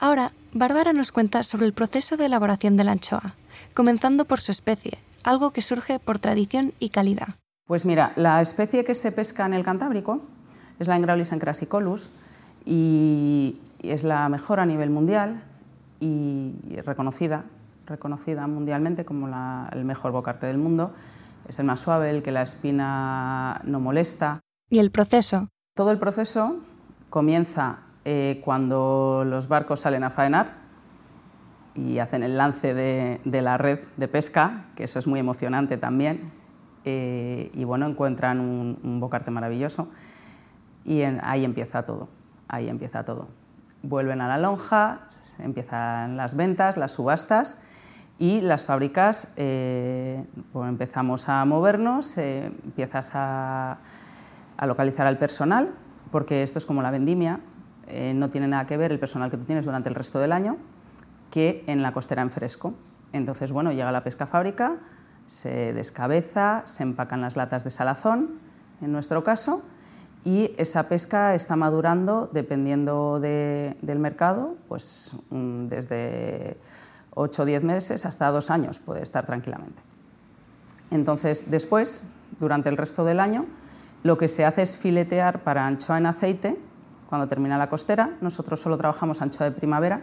Ahora, 0.00 0.32
Bárbara 0.52 0.92
nos 0.92 1.12
cuenta 1.12 1.42
sobre 1.42 1.66
el 1.66 1.72
proceso 1.72 2.16
de 2.16 2.26
elaboración 2.26 2.76
de 2.76 2.84
la 2.84 2.92
anchoa, 2.92 3.34
comenzando 3.74 4.24
por 4.24 4.40
su 4.40 4.50
especie, 4.50 4.98
algo 5.24 5.50
que 5.50 5.60
surge 5.60 5.98
por 5.98 6.18
tradición 6.18 6.72
y 6.78 6.90
calidad. 6.90 7.28
Pues 7.66 7.84
mira, 7.84 8.12
la 8.16 8.40
especie 8.40 8.84
que 8.84 8.94
se 8.94 9.12
pesca 9.12 9.44
en 9.46 9.54
el 9.54 9.62
Cantábrico 9.62 10.22
es 10.78 10.88
la 10.88 10.96
Engraulis 10.96 11.32
encrasicolus 11.32 12.10
y 12.64 13.60
es 13.80 14.04
la 14.04 14.28
mejor 14.28 14.60
a 14.60 14.66
nivel 14.66 14.90
mundial 14.90 15.42
y 16.00 16.54
reconocida, 16.84 17.44
reconocida 17.86 18.46
mundialmente 18.46 19.04
como 19.04 19.28
la, 19.28 19.68
el 19.72 19.84
mejor 19.84 20.12
bocarte 20.12 20.46
del 20.46 20.58
mundo. 20.58 20.92
Es 21.48 21.58
el 21.58 21.66
más 21.66 21.80
suave, 21.80 22.10
el 22.10 22.22
que 22.22 22.32
la 22.32 22.42
espina 22.42 23.60
no 23.64 23.80
molesta. 23.80 24.40
¿Y 24.70 24.78
el 24.78 24.90
proceso? 24.90 25.48
Todo 25.74 25.90
el 25.90 25.98
proceso 25.98 26.56
comienza 27.10 27.80
eh, 28.04 28.40
cuando 28.44 29.24
los 29.26 29.48
barcos 29.48 29.80
salen 29.80 30.04
a 30.04 30.10
faenar, 30.10 30.67
y 31.74 31.98
hacen 31.98 32.22
el 32.22 32.36
lance 32.36 32.74
de, 32.74 33.20
la 33.24 33.58
red 33.58 33.80
de 33.96 34.08
pesca, 34.08 34.66
que 34.74 34.84
eso 34.84 34.98
es 34.98 35.06
muy 35.06 35.20
emocionante 35.20 35.76
también. 35.76 36.32
Eh, 36.84 37.50
y 37.54 37.64
bueno, 37.64 37.86
encuentran 37.86 38.40
un, 38.40 39.00
bocarte 39.00 39.30
maravilloso 39.30 39.88
y 40.84 41.02
ahí 41.02 41.44
empieza 41.44 41.84
todo, 41.84 42.08
ahí 42.48 42.68
empieza 42.68 43.04
todo. 43.04 43.28
Vuelven 43.82 44.20
a 44.20 44.28
la 44.28 44.38
lonja, 44.38 45.02
empiezan 45.38 46.16
las 46.16 46.34
ventas, 46.34 46.76
las 46.76 46.92
subastas 46.92 47.60
y 48.18 48.40
las 48.40 48.64
fábricas, 48.64 49.32
eh, 49.36 50.24
empezamos 50.54 51.28
a 51.28 51.44
movernos, 51.44 52.18
eh, 52.18 52.46
empiezas 52.64 53.12
a, 53.14 53.78
a, 54.56 54.66
localizar 54.66 55.06
al 55.06 55.18
personal, 55.18 55.74
porque 56.10 56.42
esto 56.42 56.58
es 56.58 56.66
como 56.66 56.82
la 56.82 56.90
vendimia, 56.90 57.40
no 58.14 58.28
tiene 58.28 58.48
nada 58.48 58.66
que 58.66 58.76
ver 58.76 58.92
el 58.92 58.98
personal 58.98 59.30
que 59.30 59.38
tú 59.38 59.44
tienes 59.44 59.64
durante 59.64 59.88
el 59.88 59.94
resto 59.94 60.18
del 60.18 60.32
año, 60.32 60.58
que 61.30 61.64
en 61.66 61.82
la 61.82 61.92
costera 61.92 62.22
en 62.22 62.30
fresco. 62.30 62.74
Entonces, 63.12 63.52
bueno, 63.52 63.72
llega 63.72 63.92
la 63.92 64.04
pesca 64.04 64.26
fábrica, 64.26 64.76
se 65.26 65.72
descabeza, 65.72 66.62
se 66.66 66.82
empacan 66.82 67.20
las 67.20 67.36
latas 67.36 67.64
de 67.64 67.70
salazón, 67.70 68.40
en 68.80 68.92
nuestro 68.92 69.24
caso, 69.24 69.62
y 70.24 70.52
esa 70.58 70.88
pesca 70.88 71.34
está 71.34 71.56
madurando 71.56 72.28
dependiendo 72.32 73.20
de, 73.20 73.76
del 73.82 73.98
mercado, 73.98 74.56
pues 74.68 75.14
desde 75.30 76.56
8 77.14 77.42
o 77.42 77.44
10 77.44 77.64
meses, 77.64 78.04
hasta 78.04 78.30
dos 78.30 78.50
años 78.50 78.78
puede 78.78 79.02
estar 79.02 79.26
tranquilamente. 79.26 79.80
Entonces, 80.90 81.50
después, 81.50 82.04
durante 82.40 82.68
el 82.68 82.76
resto 82.76 83.04
del 83.04 83.20
año, 83.20 83.46
lo 84.02 84.16
que 84.16 84.28
se 84.28 84.44
hace 84.44 84.62
es 84.62 84.76
filetear 84.76 85.42
para 85.42 85.66
anchoa 85.66 85.98
en 85.98 86.06
aceite 86.06 86.58
cuando 87.08 87.28
termina 87.28 87.58
la 87.58 87.68
costera. 87.68 88.16
Nosotros 88.20 88.60
solo 88.60 88.76
trabajamos 88.76 89.20
anchoa 89.20 89.50
de 89.50 89.56
primavera 89.56 90.02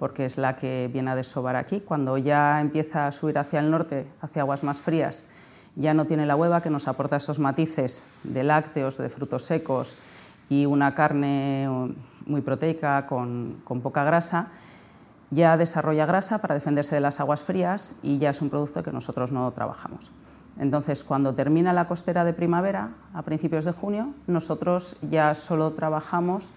porque 0.00 0.24
es 0.24 0.36
la 0.36 0.56
que 0.56 0.90
viene 0.92 1.12
a 1.12 1.14
desovar 1.14 1.54
aquí. 1.54 1.80
Cuando 1.80 2.18
ya 2.18 2.60
empieza 2.60 3.06
a 3.06 3.12
subir 3.12 3.38
hacia 3.38 3.60
el 3.60 3.70
norte, 3.70 4.08
hacia 4.20 4.42
aguas 4.42 4.64
más 4.64 4.80
frías, 4.80 5.24
ya 5.76 5.94
no 5.94 6.06
tiene 6.06 6.26
la 6.26 6.34
hueva 6.34 6.62
que 6.62 6.70
nos 6.70 6.88
aporta 6.88 7.16
esos 7.16 7.38
matices 7.38 8.02
de 8.24 8.42
lácteos, 8.42 8.98
de 8.98 9.08
frutos 9.08 9.44
secos 9.44 9.96
y 10.48 10.66
una 10.66 10.96
carne 10.96 11.94
muy 12.26 12.40
proteica 12.40 13.06
con, 13.06 13.60
con 13.62 13.80
poca 13.80 14.02
grasa 14.02 14.50
ya 15.30 15.56
desarrolla 15.56 16.06
grasa 16.06 16.38
para 16.38 16.54
defenderse 16.54 16.96
de 16.96 17.00
las 17.00 17.20
aguas 17.20 17.44
frías 17.44 17.96
y 18.02 18.18
ya 18.18 18.30
es 18.30 18.42
un 18.42 18.50
producto 18.50 18.82
que 18.82 18.90
nosotros 18.90 19.30
no 19.30 19.50
trabajamos. 19.52 20.10
Entonces, 20.58 21.04
cuando 21.04 21.34
termina 21.34 21.72
la 21.72 21.86
costera 21.86 22.24
de 22.24 22.32
primavera, 22.32 22.90
a 23.14 23.22
principios 23.22 23.64
de 23.64 23.72
junio, 23.72 24.12
nosotros 24.26 24.96
ya 25.02 25.34
solo 25.34 25.72
trabajamos 25.72 26.52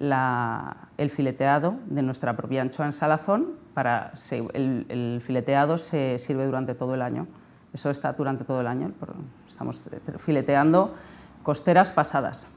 el 0.00 1.10
fileteado 1.10 1.76
de 1.86 2.02
nuestra 2.02 2.36
propia 2.36 2.62
anchoa 2.62 2.86
en 2.86 2.92
salazón. 2.92 3.54
Para, 3.74 4.12
el, 4.52 5.20
fileteado 5.24 5.78
se 5.78 6.18
sirve 6.18 6.46
durante 6.46 6.74
todo 6.74 6.94
el 6.94 7.02
año. 7.02 7.26
Eso 7.72 7.90
está 7.90 8.12
durante 8.12 8.44
todo 8.44 8.60
el 8.60 8.66
año. 8.66 8.92
Estamos 9.46 9.82
fileteando 10.18 10.94
costeras 11.42 11.92
pasadas, 11.92 12.48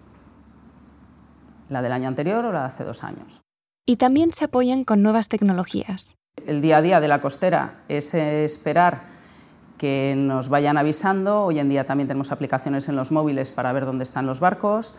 la 1.70 1.82
del 1.82 1.92
año 1.92 2.08
anterior 2.08 2.46
o 2.46 2.52
la 2.52 2.62
de 2.62 2.66
hace 2.68 2.84
dos 2.84 3.04
años 3.04 3.42
y 3.90 3.96
también 3.96 4.32
se 4.34 4.46
apoyan 4.46 4.84
con 4.84 5.02
nuevas 5.02 5.30
tecnologías. 5.30 6.16
El 6.46 6.62
día 6.62 6.78
a 6.78 6.82
día 6.84 7.00
de 7.00 7.08
la 7.08 7.22
costera 7.22 7.82
es 7.88 8.14
esperar 8.14 9.08
que 9.80 10.14
nos 10.16 10.48
vayan 10.48 10.78
avisando. 10.78 11.46
Hoy 11.46 11.58
en 11.58 11.70
día 11.70 11.86
también 11.86 12.08
tenemos 12.08 12.32
aplicaciones 12.32 12.88
en 12.88 12.96
los 12.96 13.12
móviles 13.12 13.52
para 13.52 13.74
ver 13.74 13.88
dónde 13.88 14.04
están 14.04 14.28
los 14.28 14.40
barcos, 14.40 14.94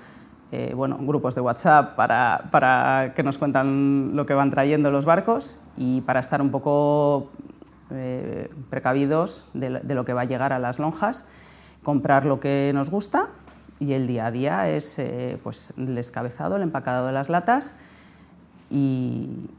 eh, 0.52 0.72
bueno, 0.74 0.98
grupos 1.00 1.36
de 1.36 1.40
WhatsApp 1.40 1.94
para, 1.94 2.48
para, 2.50 3.12
que 3.14 3.22
nos 3.22 3.38
cuentan 3.38 4.16
lo 4.16 4.26
que 4.26 4.34
van 4.34 4.50
trayendo 4.50 4.90
los 4.90 5.04
barcos 5.04 5.60
y 5.76 6.00
para 6.00 6.18
estar 6.18 6.42
un 6.42 6.50
poco 6.50 7.30
eh, 7.92 8.48
precavidos 8.68 9.46
de, 9.52 9.68
lo 9.70 10.04
que 10.04 10.12
va 10.12 10.22
a 10.22 10.24
llegar 10.24 10.52
a 10.52 10.58
las 10.58 10.78
lonjas, 10.78 11.24
comprar 11.82 12.24
lo 12.24 12.38
que 12.38 12.70
nos 12.74 12.90
gusta 12.90 13.30
y 13.80 13.94
el 13.94 14.06
día 14.06 14.26
a 14.26 14.30
día 14.30 14.68
es 14.68 14.98
eh, 14.98 15.40
pues, 15.42 15.72
el 15.76 15.94
descabezado, 15.94 16.56
el 16.56 16.62
empacado 16.62 17.06
de 17.06 17.12
las 17.12 17.28
latas 17.28 17.74
y, 18.70 19.50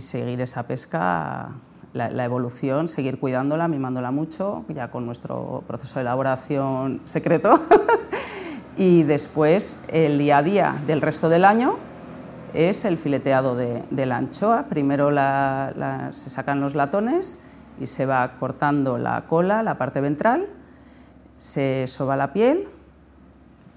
seguir 0.00 0.40
esa 0.40 0.66
pesca, 0.66 1.50
la, 1.92 2.24
evolución, 2.24 2.88
seguir 2.88 3.20
cuidándola, 3.20 3.68
mimándola 3.68 4.10
mucho, 4.10 4.64
ya 4.68 4.90
con 4.90 5.06
nuestro 5.06 5.62
proceso 5.68 5.96
de 5.96 6.00
elaboración 6.02 7.02
secreto. 7.04 7.50
y 8.76 9.02
después 9.04 9.80
el 9.88 10.18
día 10.18 10.38
a 10.38 10.42
día 10.42 10.82
del 10.86 11.00
resto 11.00 11.28
del 11.28 11.44
año 11.44 11.78
es 12.52 12.84
el 12.84 12.96
fileteado 12.96 13.56
de, 13.56 14.06
la 14.06 14.16
anchoa. 14.16 14.66
Primero 14.68 15.10
se 16.10 16.30
sacan 16.30 16.60
los 16.60 16.74
latones 16.74 17.40
y 17.80 17.86
se 17.86 18.06
va 18.06 18.36
cortando 18.38 18.98
la 18.98 19.26
cola, 19.26 19.62
la 19.62 19.78
parte 19.78 20.00
ventral, 20.00 20.48
se 21.36 21.86
soba 21.86 22.16
la 22.16 22.32
piel 22.32 22.66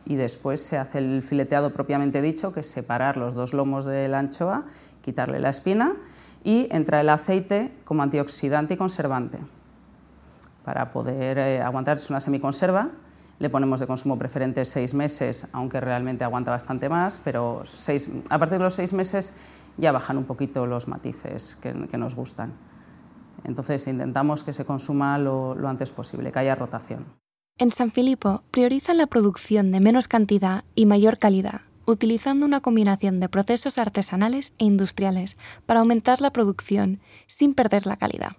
y 0.06 0.15
después 0.15 0.63
se 0.63 0.77
hace 0.77 1.00
el 1.00 1.22
fileteado 1.22 1.72
propiamente 1.72 2.22
dicho, 2.22 2.51
que 2.53 2.62
es 2.62 2.70
separar 2.70 3.18
los 3.18 3.34
dos 3.34 3.53
lomos 3.53 3.86
de 3.86 4.08
la 4.08 4.20
anchoa, 4.20 4.65
quitarle 5.01 5.39
la 5.39 5.50
espina 5.50 5.94
y 6.44 6.68
entra 6.72 7.01
el 7.01 7.10
aceite 7.10 7.74
como 7.84 8.03
antioxidante 8.03 8.75
y 8.75 8.77
conservante. 8.77 9.39
Para 10.63 10.89
poder 10.89 11.38
eh, 11.38 11.62
aguantar, 11.62 11.98
es 11.98 12.09
una 12.09 12.22
semiconserva, 12.22 12.90
le 13.40 13.50
ponemos 13.50 13.80
de 13.80 13.88
consumo 13.88 14.18
preferente 14.18 14.66
seis 14.66 14.94
meses, 14.94 15.48
aunque 15.54 15.80
realmente 15.80 16.24
aguanta 16.24 16.52
bastante 16.52 16.90
más, 16.90 17.20
pero 17.24 17.64
a 18.30 18.40
partir 18.40 18.58
de 18.58 18.64
los 18.64 18.74
seis 18.74 18.94
meses 18.94 19.34
ya 19.78 19.92
bajan 19.92 20.18
un 20.18 20.25
poquito 20.25 20.66
los 20.66 20.88
matices 20.88 21.56
que, 21.56 21.74
nos 21.98 22.16
gustan. 22.16 22.54
Entonces 23.46 23.88
intentamos 23.88 24.44
que 24.44 24.52
se 24.52 24.66
consuma 24.66 25.18
lo, 25.18 25.56
lo 25.56 25.70
antes 25.70 25.92
posible, 25.92 26.32
que 26.32 26.40
haya 26.40 26.56
rotación. 26.56 27.06
En 27.58 27.72
San 27.72 27.92
Filipo 27.92 28.44
priorizan 28.52 28.98
la 28.98 29.08
producción 29.08 29.72
de 29.72 29.80
menos 29.80 30.08
cantidad 30.08 30.66
y 30.75 30.86
mayor 30.86 31.18
calidad, 31.18 31.62
utilizando 31.86 32.46
una 32.46 32.62
combinación 32.62 33.20
de 33.20 33.30
procesos 33.30 33.78
artesanales 33.78 34.54
e 34.58 34.66
industriales 34.66 35.38
para 35.66 35.80
aumentar 35.80 36.22
la 36.22 36.32
producción 36.32 37.00
sin 37.28 37.54
perder 37.54 37.86
la 37.86 37.98
calidad. 37.98 38.34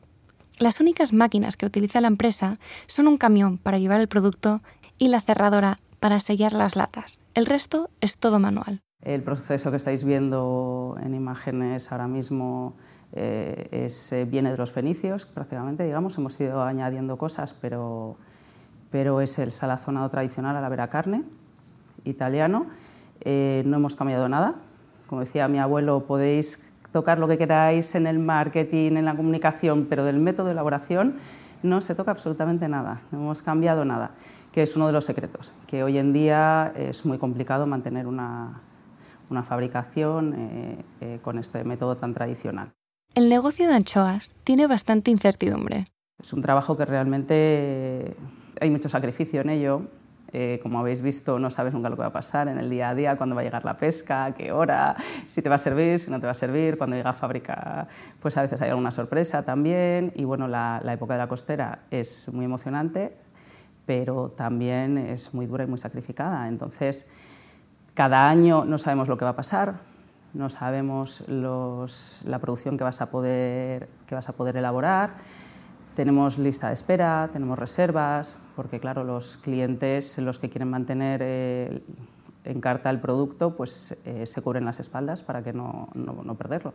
Las 0.61 0.79
únicas 0.79 1.15
máquinas 1.15 1.57
que 1.57 1.65
utiliza 1.65 2.03
la 2.03 2.09
empresa 2.09 2.59
son 2.87 3.09
un 3.09 3.17
camión 3.17 3.57
para 3.57 3.79
llevar 3.79 3.99
el 3.99 4.09
producto 4.09 4.63
y 5.01 5.09
la 5.09 5.21
cerradora 5.21 5.81
para 5.99 6.21
sellar 6.21 6.53
las 6.53 6.77
latas. 6.77 7.19
El 7.35 7.47
resto 7.47 7.91
es 8.01 8.19
todo 8.19 8.39
manual. 8.39 8.81
El 9.03 9.23
proceso 9.25 9.71
que 9.71 9.79
estáis 9.79 10.05
viendo 10.05 10.97
en 11.03 11.15
imágenes 11.15 11.91
ahora 11.91 12.07
mismo 12.07 12.77
eh, 13.13 13.89
eh, 13.91 14.27
viene 14.31 14.53
de 14.53 14.59
los 14.59 14.71
fenicios, 14.71 15.27
prácticamente, 15.27 15.85
digamos, 15.85 16.17
hemos 16.19 16.39
ido 16.39 16.63
añadiendo 16.63 17.17
cosas, 17.17 17.55
pero 17.55 18.17
pero 18.91 19.21
es 19.21 19.39
el 19.39 19.53
salazonado 19.53 20.09
tradicional 20.11 20.57
a 20.57 20.61
la 20.61 20.69
vera 20.69 20.89
carne 20.89 21.23
italiano. 22.05 22.67
Eh, 23.21 23.63
no 23.67 23.77
hemos 23.77 23.97
cambiado 23.97 24.29
nada. 24.29 24.57
Como 25.07 25.21
decía 25.21 25.49
mi 25.49 25.59
abuelo, 25.59 26.07
podéis 26.07 26.73
tocar 26.93 27.19
lo 27.19 27.29
que 27.29 27.39
queráis 27.39 27.95
en 27.95 28.07
el 28.07 28.19
marketing, 28.19 28.97
en 28.97 29.05
la 29.05 29.17
comunicación, 29.17 29.87
pero 29.89 30.05
del 30.05 30.19
método 30.19 30.47
de 30.47 30.53
elaboración 30.53 31.17
no 31.63 31.81
se 31.81 31.95
toca 31.95 32.11
absolutamente 32.11 32.69
nada, 32.69 33.03
no 33.13 33.19
hemos 33.19 33.43
cambiado 33.43 33.85
nada, 33.85 34.13
que 34.53 34.63
es 34.63 34.77
uno 34.77 34.87
de 34.87 34.93
los 34.93 35.05
secretos, 35.05 35.53
que 35.67 35.83
hoy 35.83 35.99
en 35.99 36.13
día 36.13 36.73
es 36.77 37.05
muy 37.07 37.19
complicado 37.19 37.67
mantener 37.67 38.07
una, 38.07 38.63
una 39.31 39.43
fabricación 39.43 40.35
eh, 40.37 40.85
eh, 41.01 41.19
con 41.23 41.39
este 41.39 41.65
método 41.65 41.97
tan 41.97 42.15
tradicional. 42.15 42.73
El 43.15 43.29
negocio 43.29 43.69
de 43.69 43.75
anchoas 43.75 44.35
tiene 44.45 44.67
bastante 44.67 45.11
incertidumbre. 45.11 45.87
Es 46.23 46.33
un 46.33 46.43
trabajo 46.43 46.77
que 46.77 46.85
realmente 46.85 48.15
hay 48.61 48.71
mucho 48.71 48.89
sacrificio 48.89 49.41
en 49.41 49.51
ello. 49.51 49.83
Eh, 50.33 50.61
como 50.63 50.79
habéis 50.79 51.03
visto, 51.03 51.41
no 51.41 51.51
sabes 51.51 51.73
nunca 51.73 51.89
lo 51.89 51.97
que 51.97 52.03
va 52.03 52.09
a 52.09 52.13
pasar 52.13 52.47
en 52.47 52.59
el 52.59 52.71
día 52.71 52.91
a 52.91 52.95
día, 52.95 53.17
cuándo 53.17 53.35
va 53.35 53.41
a 53.41 53.45
llegar 53.45 53.65
la 53.65 53.77
pesca, 53.77 54.27
a 54.27 54.35
qué 54.35 54.53
hora, 54.53 54.95
si 55.27 55.43
te 55.43 55.49
va 55.49 55.57
a 55.57 55.59
servir, 55.59 55.99
si 55.99 56.09
no 56.09 56.21
te 56.21 56.27
va 56.27 56.33
a 56.33 56.35
servir. 56.35 56.79
Cuando 56.79 56.95
llega 56.95 57.11
a 57.11 57.15
fábrica, 57.15 57.89
pues 58.21 58.37
a 58.37 58.43
veces 58.43 58.63
hay 58.63 58.71
alguna 58.71 58.93
sorpresa 58.93 59.43
también. 59.45 60.13
Y 60.15 60.25
bueno, 60.25 60.47
la, 60.47 60.81
época 60.87 61.15
de 61.15 61.19
la 61.19 61.27
costera 61.29 61.81
es 61.91 62.33
muy 62.33 62.45
emocionante, 62.45 63.17
pero 63.90 64.29
también 64.29 64.98
es 64.98 65.35
muy 65.35 65.46
dura 65.46 65.64
y 65.64 65.66
muy 65.66 65.76
sacrificada. 65.76 66.46
Entonces, 66.46 67.11
cada 67.92 68.29
año 68.29 68.64
no 68.64 68.79
sabemos 68.79 69.09
lo 69.09 69.16
que 69.16 69.24
va 69.24 69.33
a 69.33 69.37
pasar, 69.37 69.81
no 70.33 70.48
sabemos 70.48 71.24
la 71.26 72.38
producción 72.38 72.79
que 72.79 72.85
vas 72.85 73.00
a 73.00 73.11
poder, 73.11 73.88
que 74.07 74.14
vas 74.14 74.29
a 74.29 74.33
poder 74.33 74.57
elaborar 74.57 75.14
tenemos 75.96 76.38
lista 76.38 76.68
de 76.68 76.74
espera, 76.74 77.29
tenemos 77.33 77.59
reservas, 77.59 78.37
porque 78.55 78.79
claro, 78.79 79.03
los 79.03 79.37
clientes, 79.37 80.16
los 80.18 80.38
que 80.38 80.48
quieren 80.48 80.70
mantener 80.70 81.20
eh, 81.22 81.83
en 82.44 82.61
carta 82.61 82.90
el 82.90 83.00
producto, 83.00 83.57
pues 83.57 83.98
eh, 84.05 84.24
se 84.24 84.40
cubren 84.40 84.64
las 84.64 84.79
espaldas 84.79 85.24
para 85.24 85.42
que 85.42 85.53
no, 85.53 85.88
no, 85.94 86.35
perderlo. 86.37 86.74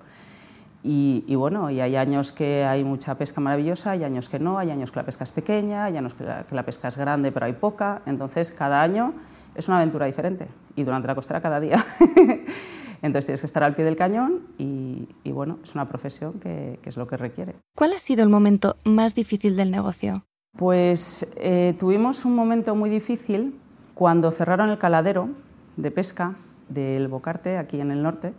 Y, 0.87 1.33
bueno, 1.33 1.71
y 1.71 1.81
hay 1.81 1.95
años 1.95 2.31
que 2.31 2.63
hay 2.63 2.83
mucha 2.83 3.17
pesca 3.17 3.41
maravillosa, 3.41 3.91
hay 3.91 4.03
años 4.03 4.29
que 4.29 4.37
no, 4.37 4.59
hay 4.59 4.69
años 4.69 4.91
que 4.91 4.99
la 4.99 5.05
pesca 5.05 5.23
es 5.23 5.31
pequeña, 5.31 5.85
hay 5.85 5.97
años 5.97 6.13
que 6.13 6.23
la, 6.23 6.43
que 6.43 6.53
la 6.53 6.63
pesca 6.63 6.89
es 6.89 6.95
grande 6.95 7.31
pero 7.31 7.47
hay 7.47 7.53
poca, 7.53 8.03
entonces 8.05 8.51
cada 8.51 8.83
año 8.83 9.13
es 9.55 9.67
una 9.67 9.77
aventura 9.77 10.05
diferente 10.05 10.47
y 10.75 10.83
durante 10.83 11.07
la 11.07 11.15
costera 11.15 11.41
cada 11.41 11.59
día. 11.59 11.83
Entonces 13.01 13.27
tienes 13.27 13.41
que 13.41 13.45
estar 13.45 13.63
al 13.63 13.75
pie 13.75 13.85
del 13.85 13.95
cañón 13.95 14.41
y, 14.57 15.07
bueno, 15.31 15.59
es 15.63 15.75
una 15.75 15.87
profesión 15.87 16.33
que, 16.39 16.79
es 16.83 16.97
lo 16.97 17.07
que 17.07 17.17
requiere. 17.17 17.55
¿Cuál 17.75 17.93
ha 17.93 17.99
sido 17.99 18.23
el 18.23 18.29
momento 18.29 18.77
más 18.83 19.13
difícil 19.13 19.55
del 19.55 19.69
negocio? 19.69 20.25
Pues 20.57 21.33
eh, 21.37 21.75
tuvimos 21.77 22.25
un 22.25 22.35
momento 22.35 22.73
muy 22.75 22.89
difícil 22.89 23.59
cuando 23.93 24.31
cerraron 24.31 24.69
el 24.69 24.77
caladero 24.77 25.29
de 25.77 25.91
pesca 25.91 26.35
del 26.69 27.07
Bocarte, 27.07 27.57
aquí 27.57 27.79
en 27.79 27.91
el 27.91 28.01
norte, 28.01 28.33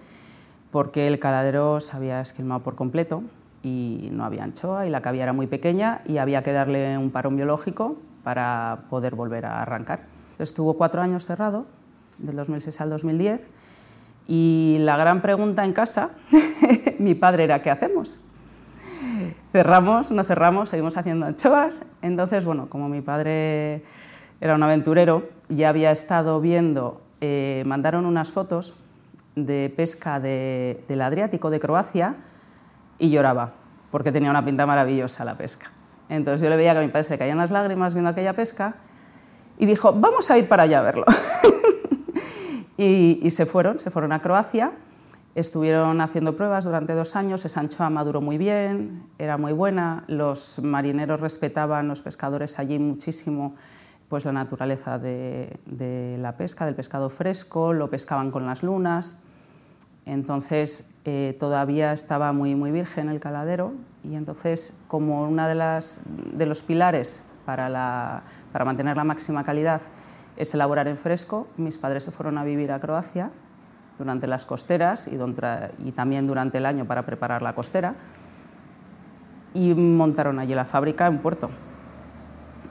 porque 0.76 1.06
el 1.06 1.18
caladero 1.18 1.80
se 1.80 1.96
había 1.96 2.20
esquilmado 2.20 2.62
por 2.62 2.74
completo 2.74 3.22
y 3.62 4.10
no 4.12 4.26
había 4.26 4.44
anchoa 4.44 4.86
y 4.86 4.90
la 4.90 5.00
cavia 5.00 5.22
era 5.22 5.32
muy 5.32 5.46
pequeña 5.46 6.02
y 6.04 6.18
había 6.18 6.42
que 6.42 6.52
darle 6.52 6.98
un 6.98 7.10
parón 7.10 7.34
biológico 7.34 7.96
para 8.22 8.80
poder 8.90 9.14
volver 9.14 9.46
a 9.46 9.62
arrancar. 9.62 10.00
Estuvo 10.38 10.74
cuatro 10.74 11.00
años 11.00 11.24
cerrado, 11.24 11.64
del 12.18 12.36
2006 12.36 12.78
al 12.82 12.90
2010, 12.90 13.48
y 14.28 14.76
la 14.80 14.98
gran 14.98 15.22
pregunta 15.22 15.64
en 15.64 15.72
casa, 15.72 16.10
mi 16.98 17.14
padre 17.14 17.44
era, 17.44 17.62
¿qué 17.62 17.70
hacemos? 17.70 18.18
Cerramos, 19.52 20.10
no 20.10 20.24
cerramos, 20.24 20.68
seguimos 20.68 20.98
haciendo 20.98 21.24
anchoas. 21.24 21.86
Entonces, 22.02 22.44
bueno, 22.44 22.68
como 22.68 22.90
mi 22.90 23.00
padre 23.00 23.82
era 24.42 24.54
un 24.54 24.62
aventurero, 24.62 25.26
ya 25.48 25.70
había 25.70 25.90
estado 25.90 26.38
viendo, 26.42 27.00
eh, 27.22 27.62
mandaron 27.64 28.04
unas 28.04 28.30
fotos 28.30 28.74
de 29.36 29.72
pesca 29.76 30.18
del 30.18 31.02
Adriático 31.02 31.50
de 31.50 31.60
Croacia 31.60 32.16
y 32.98 33.10
lloraba, 33.10 33.52
porque 33.90 34.10
tenía 34.10 34.30
una 34.30 34.44
pinta 34.44 34.66
maravillosa 34.66 35.24
la 35.24 35.36
pesca. 35.36 35.70
Entonces 36.08 36.40
yo 36.40 36.48
le 36.48 36.56
veía 36.56 36.72
que 36.72 36.78
a 36.78 36.82
mi 36.82 36.88
padre 36.88 37.04
se 37.04 37.10
le 37.14 37.18
caían 37.18 37.36
las 37.36 37.50
lágrimas 37.50 37.94
viendo 37.94 38.10
aquella 38.10 38.32
pesca 38.32 38.76
y 39.58 39.66
dijo, 39.66 39.92
vamos 39.92 40.30
a 40.30 40.38
ir 40.38 40.48
para 40.48 40.64
allá 40.64 40.78
a 40.78 40.82
verlo. 40.82 41.04
y, 42.78 43.28
se 43.30 43.44
fueron, 43.44 43.78
se 43.78 43.90
fueron 43.90 44.12
a 44.12 44.20
Croacia, 44.20 44.72
estuvieron 45.34 46.00
haciendo 46.00 46.34
pruebas 46.34 46.64
durante 46.64 46.94
dos 46.94 47.14
años, 47.14 47.44
esa 47.44 47.60
anchoa 47.60 47.90
maduró 47.90 48.22
muy 48.22 48.38
bien, 48.38 49.02
era 49.18 49.36
muy 49.36 49.52
buena, 49.52 50.04
los 50.06 50.60
marineros 50.62 51.20
respetaban, 51.20 51.88
los 51.88 52.00
pescadores 52.00 52.58
allí 52.58 52.78
muchísimo, 52.78 53.54
pues 54.08 54.24
la 54.24 54.32
naturaleza 54.32 54.98
de, 54.98 56.16
la 56.20 56.36
pesca, 56.36 56.64
del 56.64 56.74
pescado 56.74 57.10
fresco, 57.10 57.72
lo 57.72 57.90
pescaban 57.90 58.30
con 58.30 58.46
las 58.46 58.62
lunas, 58.62 59.22
entonces 60.04 60.94
eh, 61.04 61.36
todavía 61.40 61.92
estaba 61.92 62.32
muy, 62.32 62.54
muy 62.54 62.70
virgen 62.70 63.08
el 63.08 63.18
caladero 63.18 63.72
y 64.04 64.14
entonces 64.14 64.78
como 64.86 65.22
uno 65.22 65.48
de, 65.48 65.80
de 66.34 66.46
los 66.46 66.62
pilares 66.62 67.24
para 67.44 68.22
para 68.52 68.64
mantener 68.64 68.96
la 68.96 69.04
máxima 69.04 69.44
calidad 69.44 69.82
es 70.36 70.54
elaborar 70.54 70.88
en 70.88 70.96
fresco. 70.96 71.46
Mis 71.58 71.78
padres 71.78 72.04
se 72.04 72.10
fueron 72.10 72.38
a 72.38 72.44
vivir 72.44 72.72
a 72.72 72.80
Croacia 72.80 73.30
durante 73.98 74.26
las 74.26 74.46
costeras 74.46 75.08
y, 75.08 75.92
también 75.92 76.26
durante 76.26 76.58
el 76.58 76.66
año 76.66 76.86
para 76.86 77.04
preparar 77.04 77.42
la 77.42 77.54
costera 77.54 77.94
y 79.54 79.74
montaron 79.74 80.38
allí 80.38 80.54
la 80.54 80.64
fábrica 80.64 81.06
en 81.06 81.18
Puerto. 81.18 81.50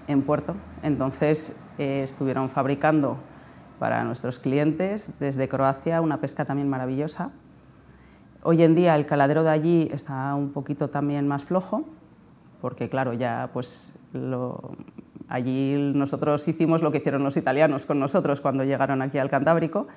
En 0.07 0.21
Puerto. 0.21 0.55
Entonces 0.83 1.59
eh, 1.77 2.01
estuvieron 2.03 2.49
fabricando 2.49 3.17
para 3.79 4.03
nuestros 4.03 4.39
clientes 4.39 5.11
desde 5.19 5.47
Croacia 5.47 6.01
una 6.01 6.21
pesca 6.21 6.45
también 6.45 6.69
maravillosa. 6.69 7.31
Hoy 8.43 8.63
en 8.63 8.75
día 8.75 8.95
el 8.95 9.05
caladero 9.05 9.43
de 9.43 9.49
allí 9.49 9.89
está 9.91 10.35
un 10.35 10.51
poquito 10.51 10.89
también 10.89 11.27
más 11.27 11.43
flojo, 11.43 11.83
porque 12.61 12.89
claro, 12.89 13.13
ya 13.13 13.49
pues 13.51 13.97
lo, 14.13 14.75
Allí 15.27 15.91
nosotros 15.95 16.47
hicimos 16.47 16.81
lo 16.81 16.91
que 16.91 16.99
hicieron 16.99 17.23
los 17.23 17.37
italianos 17.37 17.85
con 17.85 17.99
nosotros 17.99 18.41
cuando 18.41 18.63
llegaron 18.63 19.01
aquí 19.01 19.17
al 19.17 19.29
Cantábrico. 19.29 19.87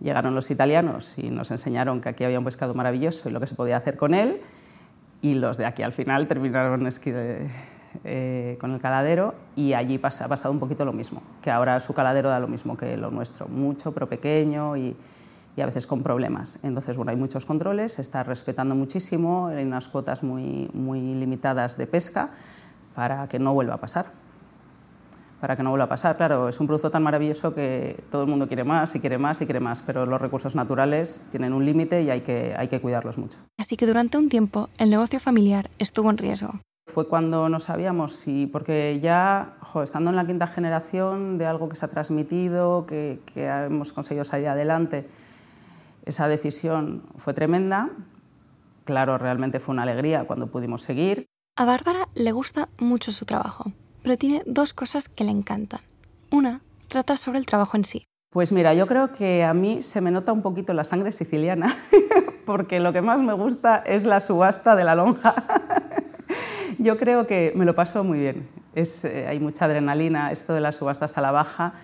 Llegaron 0.00 0.34
los 0.34 0.50
italianos 0.50 1.18
y 1.18 1.30
nos 1.30 1.50
enseñaron 1.50 2.00
que 2.00 2.08
aquí 2.08 2.24
había 2.24 2.38
un 2.38 2.44
pescado 2.44 2.74
maravilloso 2.74 3.28
y 3.28 3.32
lo 3.32 3.40
que 3.40 3.46
se 3.46 3.54
podía 3.54 3.76
hacer 3.76 3.96
con 3.96 4.14
él. 4.14 4.40
Y 5.20 5.34
los 5.34 5.58
de 5.58 5.66
aquí 5.66 5.82
al 5.82 5.92
final 5.92 6.26
terminaron 6.26 6.86
eh, 8.04 8.56
con 8.60 8.72
el 8.72 8.80
caladero 8.80 9.34
y 9.56 9.72
allí 9.74 9.98
pasa, 9.98 10.24
ha 10.24 10.28
pasado 10.28 10.52
un 10.52 10.60
poquito 10.60 10.84
lo 10.84 10.92
mismo, 10.92 11.22
que 11.40 11.50
ahora 11.50 11.78
su 11.80 11.94
caladero 11.94 12.28
da 12.28 12.40
lo 12.40 12.48
mismo 12.48 12.76
que 12.76 12.96
lo 12.96 13.10
nuestro, 13.10 13.48
mucho 13.48 13.92
pero 13.92 14.08
pequeño 14.08 14.76
y, 14.76 14.96
a 15.60 15.66
veces 15.66 15.86
con 15.86 16.02
problemas. 16.02 16.58
Entonces, 16.62 16.96
bueno, 16.96 17.10
hay 17.10 17.16
muchos 17.16 17.44
controles, 17.44 17.92
se 17.94 18.02
está 18.02 18.22
respetando 18.24 18.74
muchísimo, 18.74 19.48
hay 19.48 19.64
unas 19.64 19.88
cuotas 19.88 20.22
muy, 20.22 20.70
muy 20.72 21.00
limitadas 21.00 21.76
de 21.76 21.86
pesca 21.86 22.30
para 22.94 23.28
que 23.28 23.38
no 23.38 23.52
vuelva 23.52 23.74
a 23.74 23.78
pasar 23.78 24.22
para 25.42 25.56
que 25.56 25.64
no 25.64 25.70
vuelva 25.70 25.86
a 25.86 25.88
pasar. 25.88 26.16
Claro, 26.16 26.48
es 26.48 26.60
un 26.60 26.68
producto 26.68 26.88
tan 26.88 27.02
maravilloso 27.02 27.52
que 27.52 28.04
todo 28.12 28.22
el 28.22 28.28
mundo 28.28 28.46
quiere 28.46 28.62
más 28.62 28.94
y 28.94 29.00
quiere 29.00 29.18
más 29.18 29.40
y 29.40 29.44
quiere 29.44 29.58
más, 29.58 29.82
pero 29.82 30.06
los 30.06 30.20
recursos 30.20 30.54
naturales 30.54 31.26
tienen 31.32 31.52
un 31.52 31.66
límite 31.66 32.00
y 32.00 32.10
hay 32.10 32.20
que, 32.20 32.54
hay 32.56 32.68
que 32.68 32.80
cuidarlos 32.80 33.18
mucho. 33.18 33.38
Así 33.58 33.76
que 33.76 33.84
durante 33.84 34.18
un 34.18 34.28
tiempo 34.28 34.68
el 34.78 34.90
negocio 34.90 35.18
familiar 35.18 35.68
estuvo 35.80 36.10
en 36.10 36.18
riesgo. 36.18 36.60
Fue 36.92 37.08
cuando 37.08 37.48
no 37.48 37.58
sabíamos 37.58 38.12
si, 38.12 38.46
porque 38.46 38.98
ya 39.00 39.56
estando 39.82 40.10
en 40.10 40.16
la 40.16 40.26
quinta 40.26 40.46
generación 40.46 41.38
de 41.38 41.46
algo 41.46 41.68
que 41.68 41.76
se 41.76 41.86
ha 41.86 41.88
transmitido, 41.88 42.86
que, 42.86 43.20
que 43.32 43.46
hemos 43.46 43.92
conseguido 43.92 44.24
salir 44.24 44.48
adelante, 44.48 45.08
esa 46.04 46.28
decisión 46.28 47.02
fue 47.16 47.34
tremenda. 47.34 47.90
Claro, 48.84 49.16
realmente 49.18 49.60
fue 49.60 49.72
una 49.72 49.84
alegría 49.84 50.24
cuando 50.24 50.48
pudimos 50.48 50.82
seguir. 50.82 51.26
A 51.56 51.64
Bárbara 51.64 52.08
le 52.14 52.32
gusta 52.32 52.68
mucho 52.78 53.12
su 53.12 53.24
trabajo 53.24 53.72
pero 54.02 54.16
tiene 54.16 54.42
dos 54.46 54.74
cosas 54.74 55.08
que 55.08 55.24
le 55.24 55.30
encantan. 55.30 55.80
Una 56.30 56.60
trata 56.88 57.16
sobre 57.16 57.38
el 57.38 57.46
trabajo 57.46 57.76
en 57.76 57.84
sí. 57.84 58.04
Pues 58.30 58.52
mira, 58.52 58.74
yo 58.74 58.86
creo 58.86 59.12
que 59.12 59.44
a 59.44 59.54
mí 59.54 59.82
se 59.82 60.00
me 60.00 60.10
nota 60.10 60.32
un 60.32 60.42
poquito 60.42 60.72
la 60.72 60.84
sangre 60.84 61.12
siciliana, 61.12 61.74
porque 62.46 62.80
lo 62.80 62.92
que 62.92 63.02
más 63.02 63.20
me 63.20 63.34
gusta 63.34 63.76
es 63.86 64.04
la 64.04 64.20
subasta 64.20 64.74
de 64.74 64.84
la 64.84 64.94
lonja. 64.94 65.34
Yo 66.78 66.96
creo 66.96 67.26
que 67.26 67.52
me 67.54 67.64
lo 67.64 67.74
paso 67.74 68.04
muy 68.04 68.18
bien. 68.18 68.48
Es, 68.74 69.04
eh, 69.04 69.26
hay 69.28 69.40
mucha 69.40 69.64
adrenalina, 69.64 70.32
esto 70.32 70.54
de 70.54 70.60
las 70.60 70.76
subastas 70.76 71.18
a 71.18 71.20
la 71.20 71.30
baja 71.30 71.74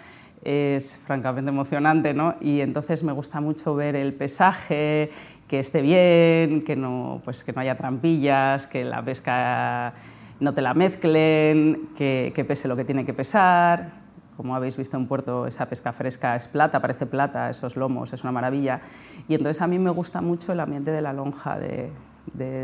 es 0.44 0.96
francamente 0.96 1.51
emocionante, 1.51 2.14
¿no? 2.14 2.37
Y 2.40 2.61
entonces 2.61 3.03
me 3.03 3.12
gusta 3.12 3.40
mucho 3.40 3.74
ver 3.74 3.96
el 3.96 4.14
pesaje, 4.14 5.11
que 5.46 5.61
esté 5.61 5.83
bien, 5.83 6.62
que 6.62 6.77
no, 6.77 7.20
pues 7.24 7.42
que 7.42 7.53
no 7.53 7.61
haya 7.61 7.74
trampillas, 7.74 8.66
que 8.66 8.85
la 8.85 9.05
pesca 9.05 9.94
no 10.40 10.55
te 10.55 10.62
la 10.62 10.74
mezclen, 10.74 11.90
que, 11.96 12.44
pese 12.46 12.68
lo 12.68 12.77
que 12.77 12.85
tiene 12.85 13.05
que 13.05 13.14
pesar. 13.14 14.07
Como 14.37 14.55
habéis 14.55 14.77
visto 14.77 14.96
en 14.96 15.09
Puerto, 15.09 15.46
esa 15.46 15.66
pesca 15.68 15.92
fresca 15.92 16.37
es 16.37 16.46
plata, 16.46 16.81
parece 16.81 17.07
plata, 17.07 17.51
esos 17.51 17.77
lomos, 17.77 18.12
es 18.12 18.22
una 18.22 18.31
maravilla. 18.31 18.81
Y 19.27 19.35
entonces 19.35 19.61
a 19.62 19.66
mí 19.66 19.79
me 19.81 19.90
gusta 19.90 20.20
mucho 20.20 20.53
el 20.53 20.61
ambiente 20.61 20.92
de 20.92 21.03
la 21.03 21.12
lonja, 21.12 21.59
de, 21.59 21.90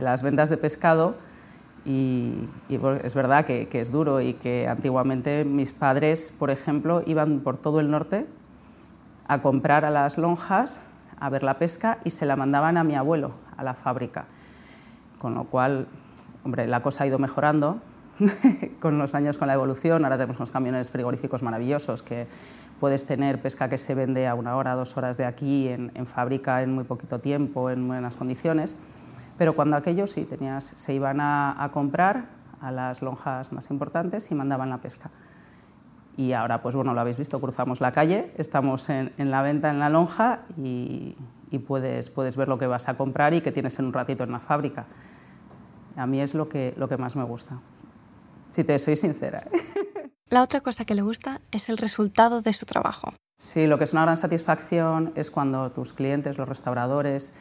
las 0.01 0.23
ventas 0.23 0.51
de 0.51 0.57
pescado. 0.57 1.17
Y, 1.85 2.49
es 2.69 3.15
verdad 3.15 3.45
que, 3.45 3.69
es 3.73 3.93
duro 3.93 4.21
y 4.21 4.35
que 4.35 4.69
antiguamente 4.69 5.45
mis 5.45 5.73
padres, 5.73 6.35
por 6.39 6.51
ejemplo, 6.51 7.03
iban 7.07 7.41
por 7.41 7.59
todo 7.59 7.81
el 7.81 7.91
norte 7.91 8.27
a 9.29 9.43
comprar 9.43 9.85
a 9.85 9.91
las 9.91 10.19
lonjas, 10.19 10.83
a 11.19 11.31
ver 11.31 11.43
la 11.43 11.55
pesca 11.55 11.99
y 12.05 12.11
se 12.11 12.27
la 12.27 12.37
mandaban 12.37 12.77
a 12.77 12.85
mi 12.85 12.95
abuelo, 12.95 13.35
a 13.57 13.65
la 13.65 13.75
fábrica. 13.75 14.27
Con 15.19 15.35
lo 15.35 15.45
cual 15.45 15.89
Hombre, 16.45 16.67
la 16.67 16.83
cosa 16.83 17.05
ha 17.05 17.07
ido 17.07 17.19
mejorando 17.19 17.81
con 18.81 18.99
los 18.99 19.15
años, 19.15 19.39
con 19.39 19.49
la 19.49 19.55
evolución. 19.55 20.05
Ahora 20.05 20.19
tenemos 20.19 20.37
unos 20.37 20.51
camiones 20.51 20.91
frigoríficos 20.91 21.43
maravillosos 21.43 22.03
que 22.03 22.27
puedes 22.81 23.07
tener 23.07 23.41
pesca 23.41 23.71
que 23.71 23.79
se 23.79 23.95
vende 23.95 24.29
a 24.29 24.35
una 24.35 24.55
hora, 24.57 24.75
dos 24.75 24.99
horas 24.99 25.17
de 25.17 25.25
aquí, 25.25 25.69
en, 25.69 25.91
fábrica 26.05 26.63
en 26.63 26.75
muy 26.75 26.85
poquito 26.85 27.19
tiempo, 27.19 27.71
en 27.71 27.89
buenas 27.89 28.17
condiciones. 28.17 28.77
Pero 29.39 29.55
cuando 29.55 29.77
aquellos 29.77 30.13
sí 30.13 30.25
tenías, 30.25 30.65
se 30.65 30.95
iban 30.95 31.19
a, 31.21 31.69
comprar 31.73 32.29
a 32.61 32.71
las 32.71 33.03
lonjas 33.03 33.53
más 33.53 33.71
importantes 33.71 34.31
y 34.31 34.35
mandaban 34.35 34.71
la 34.71 34.79
pesca. 34.79 35.11
Y 36.17 36.33
ahora, 36.33 36.63
pues 36.63 36.77
bueno, 36.77 36.95
lo 36.95 37.01
habéis 37.01 37.19
visto, 37.19 37.41
cruzamos 37.41 37.81
la 37.81 37.93
calle, 37.93 38.33
estamos 38.37 38.89
en, 38.89 39.13
la 39.19 39.43
venta 39.43 39.71
en 39.71 39.81
la 39.81 39.89
lonja 39.89 40.43
y, 40.57 41.17
y 41.51 41.59
puedes, 41.59 42.11
puedes 42.11 42.37
ver 42.37 42.49
lo 42.49 42.59
que 42.59 42.69
vas 42.69 42.89
a 42.89 42.97
comprar 42.97 43.35
y 43.35 43.41
que 43.41 43.51
tienes 43.51 43.79
en 43.81 43.87
un 43.87 43.93
ratito 43.93 44.23
en 44.23 44.31
la 44.31 44.39
fábrica. 44.41 44.87
A 45.97 46.07
mí 46.07 46.21
es 46.21 46.35
lo 46.35 46.49
que, 46.49 46.75
lo 46.77 46.89
que 46.89 46.97
más 46.97 47.17
me 47.17 47.25
gusta, 47.25 47.61
si 48.51 48.63
te 48.63 48.79
soy 48.79 48.97
sincera. 48.97 49.45
¿eh? 49.51 50.11
La 50.31 50.43
otra 50.43 50.61
cosa 50.61 50.85
que 50.85 50.95
le 50.95 51.03
gusta 51.03 51.43
es 51.53 51.69
el 51.69 51.77
resultado 51.77 52.43
de 52.43 52.53
su 52.53 52.67
trabajo. 52.67 53.13
Sí, 53.39 53.67
lo 53.67 53.79
que 53.79 53.85
es 53.85 53.93
una 53.93 54.03
gran 54.03 54.17
satisfacción 54.17 55.13
es 55.15 55.31
cuando 55.31 55.71
tus 55.71 55.93
clientes, 55.93 56.39
los 56.39 56.49
restauradores, 56.49 57.35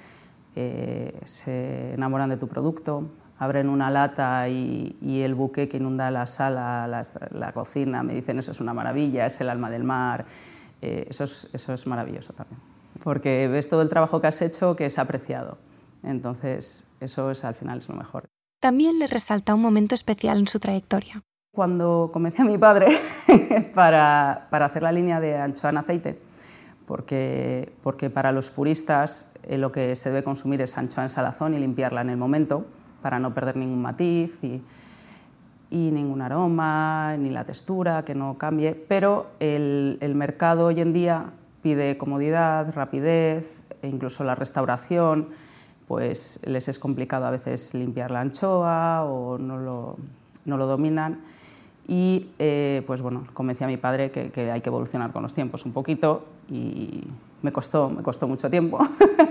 eh, 0.55 1.19
se 1.25 1.93
enamoran 1.93 2.29
de 2.29 2.37
tu 2.37 2.47
producto, 2.47 3.09
abren 3.39 3.69
una 3.69 3.89
lata 3.89 4.47
y, 4.49 4.95
el 5.01 5.35
buque 5.35 5.67
que 5.67 5.77
inunda 5.77 6.11
la 6.11 6.27
sala, 6.27 6.87
la, 7.31 7.53
cocina, 7.53 8.03
me 8.03 8.13
dicen 8.13 8.39
eso 8.39 8.51
es 8.51 8.61
una 8.61 8.73
maravilla, 8.73 9.25
es 9.25 9.39
el 9.41 9.49
alma 9.49 9.69
del 9.69 9.83
mar. 9.83 10.25
Eh, 10.81 11.07
eso, 11.09 11.23
es, 11.23 11.49
eso 11.53 11.73
es 11.73 11.87
maravilloso 11.87 12.33
también, 12.33 12.59
porque 13.03 13.47
ves 13.47 13.69
todo 13.69 13.81
el 13.81 13.89
trabajo 13.89 14.19
que 14.21 14.27
has 14.27 14.41
hecho 14.41 14.75
que 14.75 14.85
es 14.85 14.99
apreciado. 14.99 15.57
Entonces, 16.03 16.91
eso 16.99 17.31
es 17.31 17.45
al 17.45 17.55
final 17.55 17.77
es 17.77 17.87
lo 17.87 17.95
mejor 17.95 18.29
también 18.63 18.97
le 18.97 19.07
resalta 19.07 19.53
un 19.53 19.61
momento 19.61 19.93
especial 19.93 20.39
en 20.39 20.47
su 20.47 20.57
trayectoria. 20.57 21.21
Cuando 21.53 22.09
convencí 22.13 22.41
a 22.41 22.45
mi 22.45 22.57
padre 22.57 22.87
para, 23.75 24.47
hacer 24.49 24.81
la 24.81 24.93
línea 24.93 25.19
de 25.19 25.35
anchoa 25.35 25.71
en 25.71 25.77
aceite, 25.77 26.17
porque, 26.85 27.73
porque 27.83 28.09
para 28.09 28.31
los 28.31 28.51
puristas 28.51 29.31
eh, 29.43 29.57
lo 29.57 29.71
que 29.71 29.95
se 29.95 30.09
debe 30.09 30.23
consumir 30.23 30.61
es 30.61 30.77
anchoa 30.77 31.03
en 31.03 31.09
salazón 31.09 31.53
y 31.53 31.59
limpiarla 31.59 32.01
en 32.01 32.09
el 32.09 32.17
momento 32.17 32.65
para 33.01 33.19
no 33.19 33.33
perder 33.33 33.57
ningún 33.57 33.81
matiz 33.81 34.39
y, 34.43 34.61
ningún 35.71 36.21
aroma, 36.21 37.17
ni 37.17 37.31
la 37.31 37.45
textura, 37.45 38.05
que 38.05 38.13
no 38.13 38.37
cambie, 38.37 38.75
pero 38.75 39.31
el, 39.39 39.97
el 40.01 40.13
mercado 40.13 40.67
hoy 40.67 40.79
en 40.79 40.93
día 40.93 41.33
pide 41.63 41.97
comodidad, 41.97 42.73
rapidez 42.75 43.63
e 43.81 43.87
incluso 43.87 44.23
la 44.23 44.35
restauración 44.35 45.29
pues 45.87 46.39
les 46.45 46.67
es 46.67 46.79
complicado 46.79 47.25
a 47.25 47.31
veces 47.31 47.73
limpiar 47.73 48.11
la 48.11 48.21
anchoa 48.21 49.03
o 49.03 49.37
no 49.37 49.57
lo, 49.57 49.97
no 50.45 50.57
lo 50.57 50.65
dominan. 50.65 51.21
Y 51.87 52.29
eh, 52.39 52.81
pues 52.87 53.01
bueno, 53.01 53.25
convencí 53.33 53.63
a 53.63 53.67
mi 53.67 53.77
padre 53.77 54.09
que, 54.09 54.31
que, 54.31 54.51
hay 54.51 54.61
que 54.61 54.69
evolucionar 54.69 55.11
con 55.11 55.21
los 55.21 55.33
tiempos 55.33 55.65
un 55.65 55.73
poquito 55.73 56.25
y 56.49 57.03
me 57.41 57.51
costó, 57.51 57.89
me 57.89 58.01
costó 58.03 58.27
mucho 58.27 58.49
tiempo. 58.49 58.79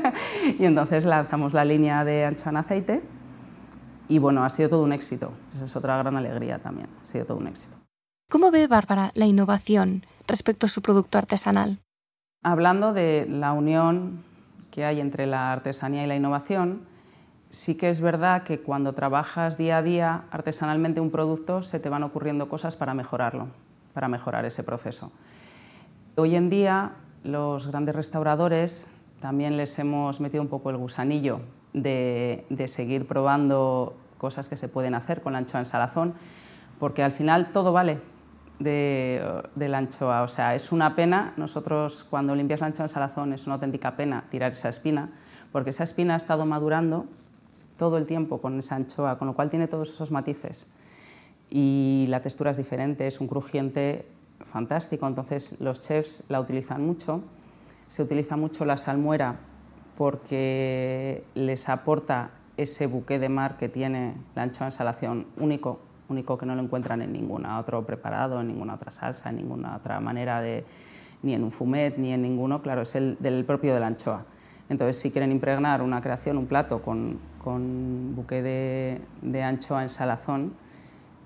y 0.59 0.65
entonces 0.65 1.05
lanzamos 1.05 1.55
la 1.55 1.65
línea 1.65 2.05
de 2.05 2.27
anchoa 2.27 2.51
en 2.51 2.57
aceite 2.57 3.03
y 4.09 4.19
bueno, 4.19 4.45
ha 4.45 4.51
sido 4.51 4.69
todo 4.69 4.83
un 4.83 4.93
éxito. 4.93 5.33
Esa 5.55 5.65
es 5.65 5.77
otra 5.77 5.97
gran 5.97 6.17
alegría 6.17 6.59
también, 6.59 6.89
ha 7.03 7.07
sido 7.07 7.25
todo 7.25 7.39
un 7.39 7.47
éxito. 7.47 7.75
¿Cómo 8.31 8.51
ve 8.51 8.67
Bárbara 8.67 9.11
la 9.15 9.27
innovación 9.27 10.05
respecto 10.27 10.67
a 10.67 10.69
su 10.69 10.83
producto 10.83 11.19
artesanal? 11.19 11.81
Hablando 12.43 12.93
de 12.93 13.27
la 13.29 13.53
unión 13.53 14.25
que 14.71 14.85
hay 14.85 15.01
entre 15.01 15.27
la 15.27 15.53
artesanía 15.53 16.05
y 16.05 16.07
la 16.07 16.17
innovación, 16.17 16.83
sí 17.53 17.77
que 17.77 17.91
es 17.91 18.01
verdad 18.01 18.45
que 18.45 18.61
cuando 18.61 18.95
trabajas 18.95 19.59
día 19.59 19.77
a 19.77 19.83
día 19.83 20.25
artesanalmente 20.31 21.01
un 21.01 21.11
producto 21.11 21.61
se 21.61 21.79
te 21.79 21.91
van 21.91 22.03
ocurriendo 22.03 22.49
cosas 22.49 22.77
para 22.77 22.95
mejorarlo, 22.95 23.49
para 23.93 24.09
mejorar 24.09 24.47
ese 24.47 24.65
proceso. 24.65 25.13
Hoy 26.17 26.35
en 26.35 26.49
día 26.49 26.93
los 27.23 27.69
grandes 27.69 27.95
restauradores 27.95 28.87
también 29.21 29.59
les 29.59 29.79
hemos 29.79 30.19
metido 30.19 30.43
un 30.43 30.49
poco 30.49 30.71
el 30.71 30.79
gusanillo 30.79 31.41
de, 31.75 32.47
seguir 32.67 33.07
probando 33.07 33.97
cosas 34.17 34.49
que 34.49 34.57
se 34.57 34.69
pueden 34.69 34.95
hacer 34.95 35.21
con 35.21 35.35
la 35.35 35.39
anchoa 35.39 35.61
en 35.61 35.67
salazón, 35.67 36.15
porque 36.79 37.03
al 37.03 37.13
final 37.13 37.53
todo 37.53 37.73
vale 37.73 38.01
de, 38.61 39.23
la 39.57 39.79
anchoa. 39.79 40.23
O 40.23 40.29
sea, 40.29 40.55
es 40.55 40.73
una 40.73 40.95
pena, 40.95 41.35
nosotros 41.37 42.05
cuando 42.09 42.35
limpias 42.35 42.61
la 42.61 42.69
anchoa 42.69 42.87
en 42.87 42.89
salazón 42.89 43.33
es 43.35 43.47
una 43.47 43.57
auténtica 43.57 43.95
pena 43.95 44.25
tirar 44.31 44.53
esa 44.53 44.71
espina, 44.71 45.11
porque 45.53 45.71
esa 45.71 45.85
espina 45.85 46.15
ha 46.15 46.17
estado 46.17 46.47
madurando 46.47 47.07
todo 47.77 47.99
el 47.99 48.07
tiempo 48.07 48.41
con 48.41 48.59
esa 48.59 48.77
anchoa, 48.77 49.19
con 49.19 49.29
lo 49.29 49.35
cual 49.35 49.51
tiene 49.51 49.69
todos 49.69 49.91
esos 49.91 50.11
matices. 50.11 50.67
Y 51.51 52.07
la 52.09 52.23
textura 52.23 52.51
es 52.51 52.57
diferente, 52.57 53.07
es 53.07 53.21
un 53.21 53.29
crujiente 53.29 54.07
fantástico, 54.41 55.07
entonces 55.07 55.61
los 55.61 55.81
chefs 55.81 56.25
la 56.29 56.41
utilizan 56.41 56.85
mucho. 56.87 57.23
Se 57.89 58.03
utiliza 58.03 58.37
mucho 58.37 58.65
la 58.65 58.77
salmuera 58.77 59.41
porque 59.97 61.25
les 61.35 61.69
aporta 61.69 62.31
ese 62.57 62.87
buque 62.87 63.19
de 63.19 63.29
mar 63.29 63.57
que 63.57 63.69
tiene 63.69 64.15
la 64.35 64.43
anchoa 64.43 64.67
en 64.67 64.73
salación 64.73 65.27
único, 65.37 65.81
único 66.09 66.39
que 66.39 66.47
no 66.47 66.55
lo 66.55 66.63
encuentran 66.63 67.03
en 67.03 67.13
ningún 67.13 67.47
otro 67.47 67.85
preparado, 67.85 68.41
en 68.41 68.49
ninguna 68.49 68.75
otra 68.75 68.91
salsa, 68.91 69.31
en 69.31 69.37
ninguna 69.37 69.77
otra 69.77 70.01
manera 70.01 70.41
de, 70.41 70.65
ni 71.23 71.35
en 71.35 71.45
un 71.45 71.53
fumet, 71.53 71.99
ni 71.99 72.13
en 72.13 72.23
ninguno, 72.23 72.63
claro, 72.63 72.83
es 72.83 72.95
el 72.95 73.17
del 73.21 73.45
propio 73.45 73.75
de 73.75 73.81
la 73.81 73.89
anchoa. 73.89 74.25
Entonces, 74.73 74.99
si 74.99 75.11
quieren 75.11 75.31
impregnar 75.31 75.83
una 75.83 76.01
creación, 76.01 76.39
un 76.39 76.47
plato 76.47 76.81
con, 76.81 77.19
con 77.45 78.15
buque 78.17 78.43
de, 78.43 79.43
anchoa 79.43 79.83
en 79.83 79.91
salazón, 79.91 80.55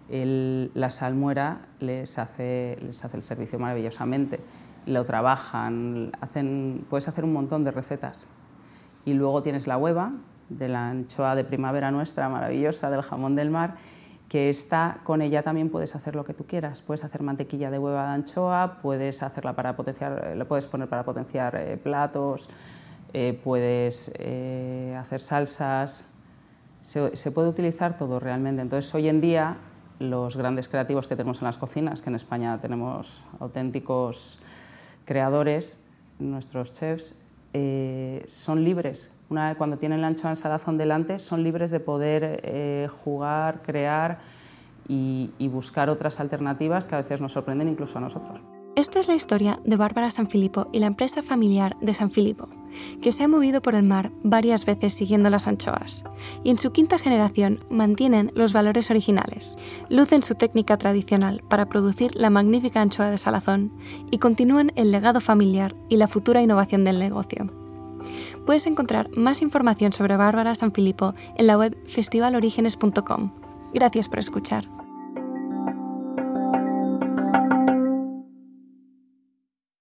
la 0.09 0.91
salmuera 0.91 1.61
les 1.79 2.19
hace, 2.19 2.77
les 2.83 3.05
hace 3.05 3.17
el 3.17 3.23
servicio 3.23 3.61
maravillosamente. 3.61 4.41
Lo 4.85 5.05
trabajan, 5.05 6.11
hacen, 6.21 6.85
puedes 6.91 7.07
hacer 7.07 7.23
un 7.23 7.33
montón 7.33 7.63
de 7.63 7.71
recetas. 7.71 8.27
Y 9.05 9.15
luego 9.15 9.45
tienes 9.45 9.69
la 9.69 9.79
hueva 9.79 10.13
de 10.49 10.67
la 10.67 10.89
anchoa 10.89 11.37
de 11.37 11.45
primavera 11.45 11.93
nuestra, 11.93 12.29
maravillosa, 12.29 12.91
del 12.91 13.03
jamón 13.03 13.37
del 13.37 13.51
mar, 13.51 13.77
que 14.29 14.51
está, 14.51 15.03
con 15.05 15.23
ella 15.23 15.45
también 15.45 15.71
puedes 15.71 15.95
hacer 15.95 16.17
lo 16.17 16.25
que 16.25 16.35
tú 16.35 16.47
quieras. 16.47 16.83
Puedes 16.83 17.05
hacer 17.05 17.23
mantequilla 17.23 17.71
de 17.71 17.79
hueva 17.79 18.07
de 18.07 18.15
anchoa, 18.15 18.79
puedes, 18.83 19.23
hacerla 19.23 19.55
para 19.55 19.77
potenciar, 19.77 20.35
lo 20.37 20.49
puedes 20.49 20.67
poner 20.67 20.89
para 20.89 21.05
potenciar 21.05 21.55
eh, 21.55 21.77
platos, 21.77 22.49
eh, 23.13 23.39
puedes 23.43 24.13
eh, 24.19 24.97
hacer 24.99 25.21
salsas, 25.21 26.05
se, 26.83 27.31
puede 27.33 27.49
utilizar 27.49 27.97
todo 27.97 28.21
realmente. 28.21 28.63
Entonces, 28.63 28.95
hoy 28.95 29.09
en 29.09 29.21
día 29.21 29.57
los 29.99 30.37
grandes 30.37 30.69
creativos 30.69 31.09
que 31.09 31.17
tenemos 31.17 31.41
en 31.41 31.47
las 31.47 31.59
cocinas, 31.59 32.03
que 32.03 32.11
en 32.11 32.17
España 32.17 32.61
tenemos 32.61 33.25
auténticos 33.41 34.39
creadores, 35.05 35.85
nuestros 36.19 36.73
chefs, 36.73 37.17
eh, 37.55 38.23
son 38.27 38.63
libres. 38.63 39.11
Una 39.29 39.49
vez 39.49 39.57
cuando 39.57 39.79
tienen 39.79 40.01
la 40.01 40.09
anchoa 40.09 40.31
en 40.31 40.37
salazón 40.37 40.79
delante, 40.79 41.19
son 41.19 41.43
libres 41.43 41.71
de 41.71 41.81
poder 41.81 42.91
jugar, 43.03 43.63
crear 43.63 44.19
y, 44.87 45.33
y 45.39 45.49
buscar 45.49 45.91
otras 45.91 46.21
alternativas 46.21 46.87
que 46.87 46.95
a 46.95 46.99
veces 46.99 47.21
nos 47.21 47.33
sorprenden 47.33 47.69
incluso 47.69 47.99
a 47.99 48.03
nosotros. 48.03 48.41
Esta 48.77 49.01
es 49.01 49.09
la 49.09 49.15
historia 49.15 49.59
de 49.65 49.77
Bárbara 49.77 50.11
Sanfilippo 50.11 50.69
y 50.71 50.81
la 50.81 50.87
empresa 50.87 51.23
familiar 51.23 51.79
de 51.81 51.95
Sanfilippo, 51.95 52.47
que 53.01 53.13
se 53.13 53.25
ha 53.25 53.29
movido 53.29 53.63
por 53.63 53.75
el 53.75 53.83
mar 53.83 54.13
varias 54.23 54.65
veces 54.65 54.93
siguiendo 54.93 55.31
las 55.31 55.47
anchoas, 55.47 56.05
y 56.45 56.51
en 56.51 56.59
su 56.59 56.73
quinta 56.73 56.99
generación 56.99 57.61
mantienen 57.71 58.33
los 58.35 58.53
valores 58.53 58.91
originales, 58.91 59.57
lucen 59.89 60.23
su 60.23 60.35
técnica 60.35 60.77
tradicional 60.77 61.43
para 61.49 61.67
producir 61.67 62.15
la 62.15 62.31
magnífica 62.31 62.81
anchoa 62.81 63.11
de 63.11 63.19
salazón 63.19 63.73
y 64.11 64.19
continúan 64.19 64.73
el 64.77 64.93
legado 64.93 65.21
familiar 65.21 65.75
y 65.89 65.97
la 65.97 66.09
futura 66.09 66.43
innovación 66.43 66.85
del 66.85 66.99
negocio. 66.99 67.51
Puedes 68.45 68.67
encontrar 68.67 69.11
más 69.17 69.43
información 69.43 69.93
sobre 69.93 70.17
Bárbara 70.17 70.55
Sanfilippo 70.55 71.15
en 71.37 71.47
la 71.47 71.59
web 71.59 71.77
festivalorigenes.com. 71.87 73.33
Gracias 73.75 74.09
por 74.09 74.21
escuchar. 74.21 74.86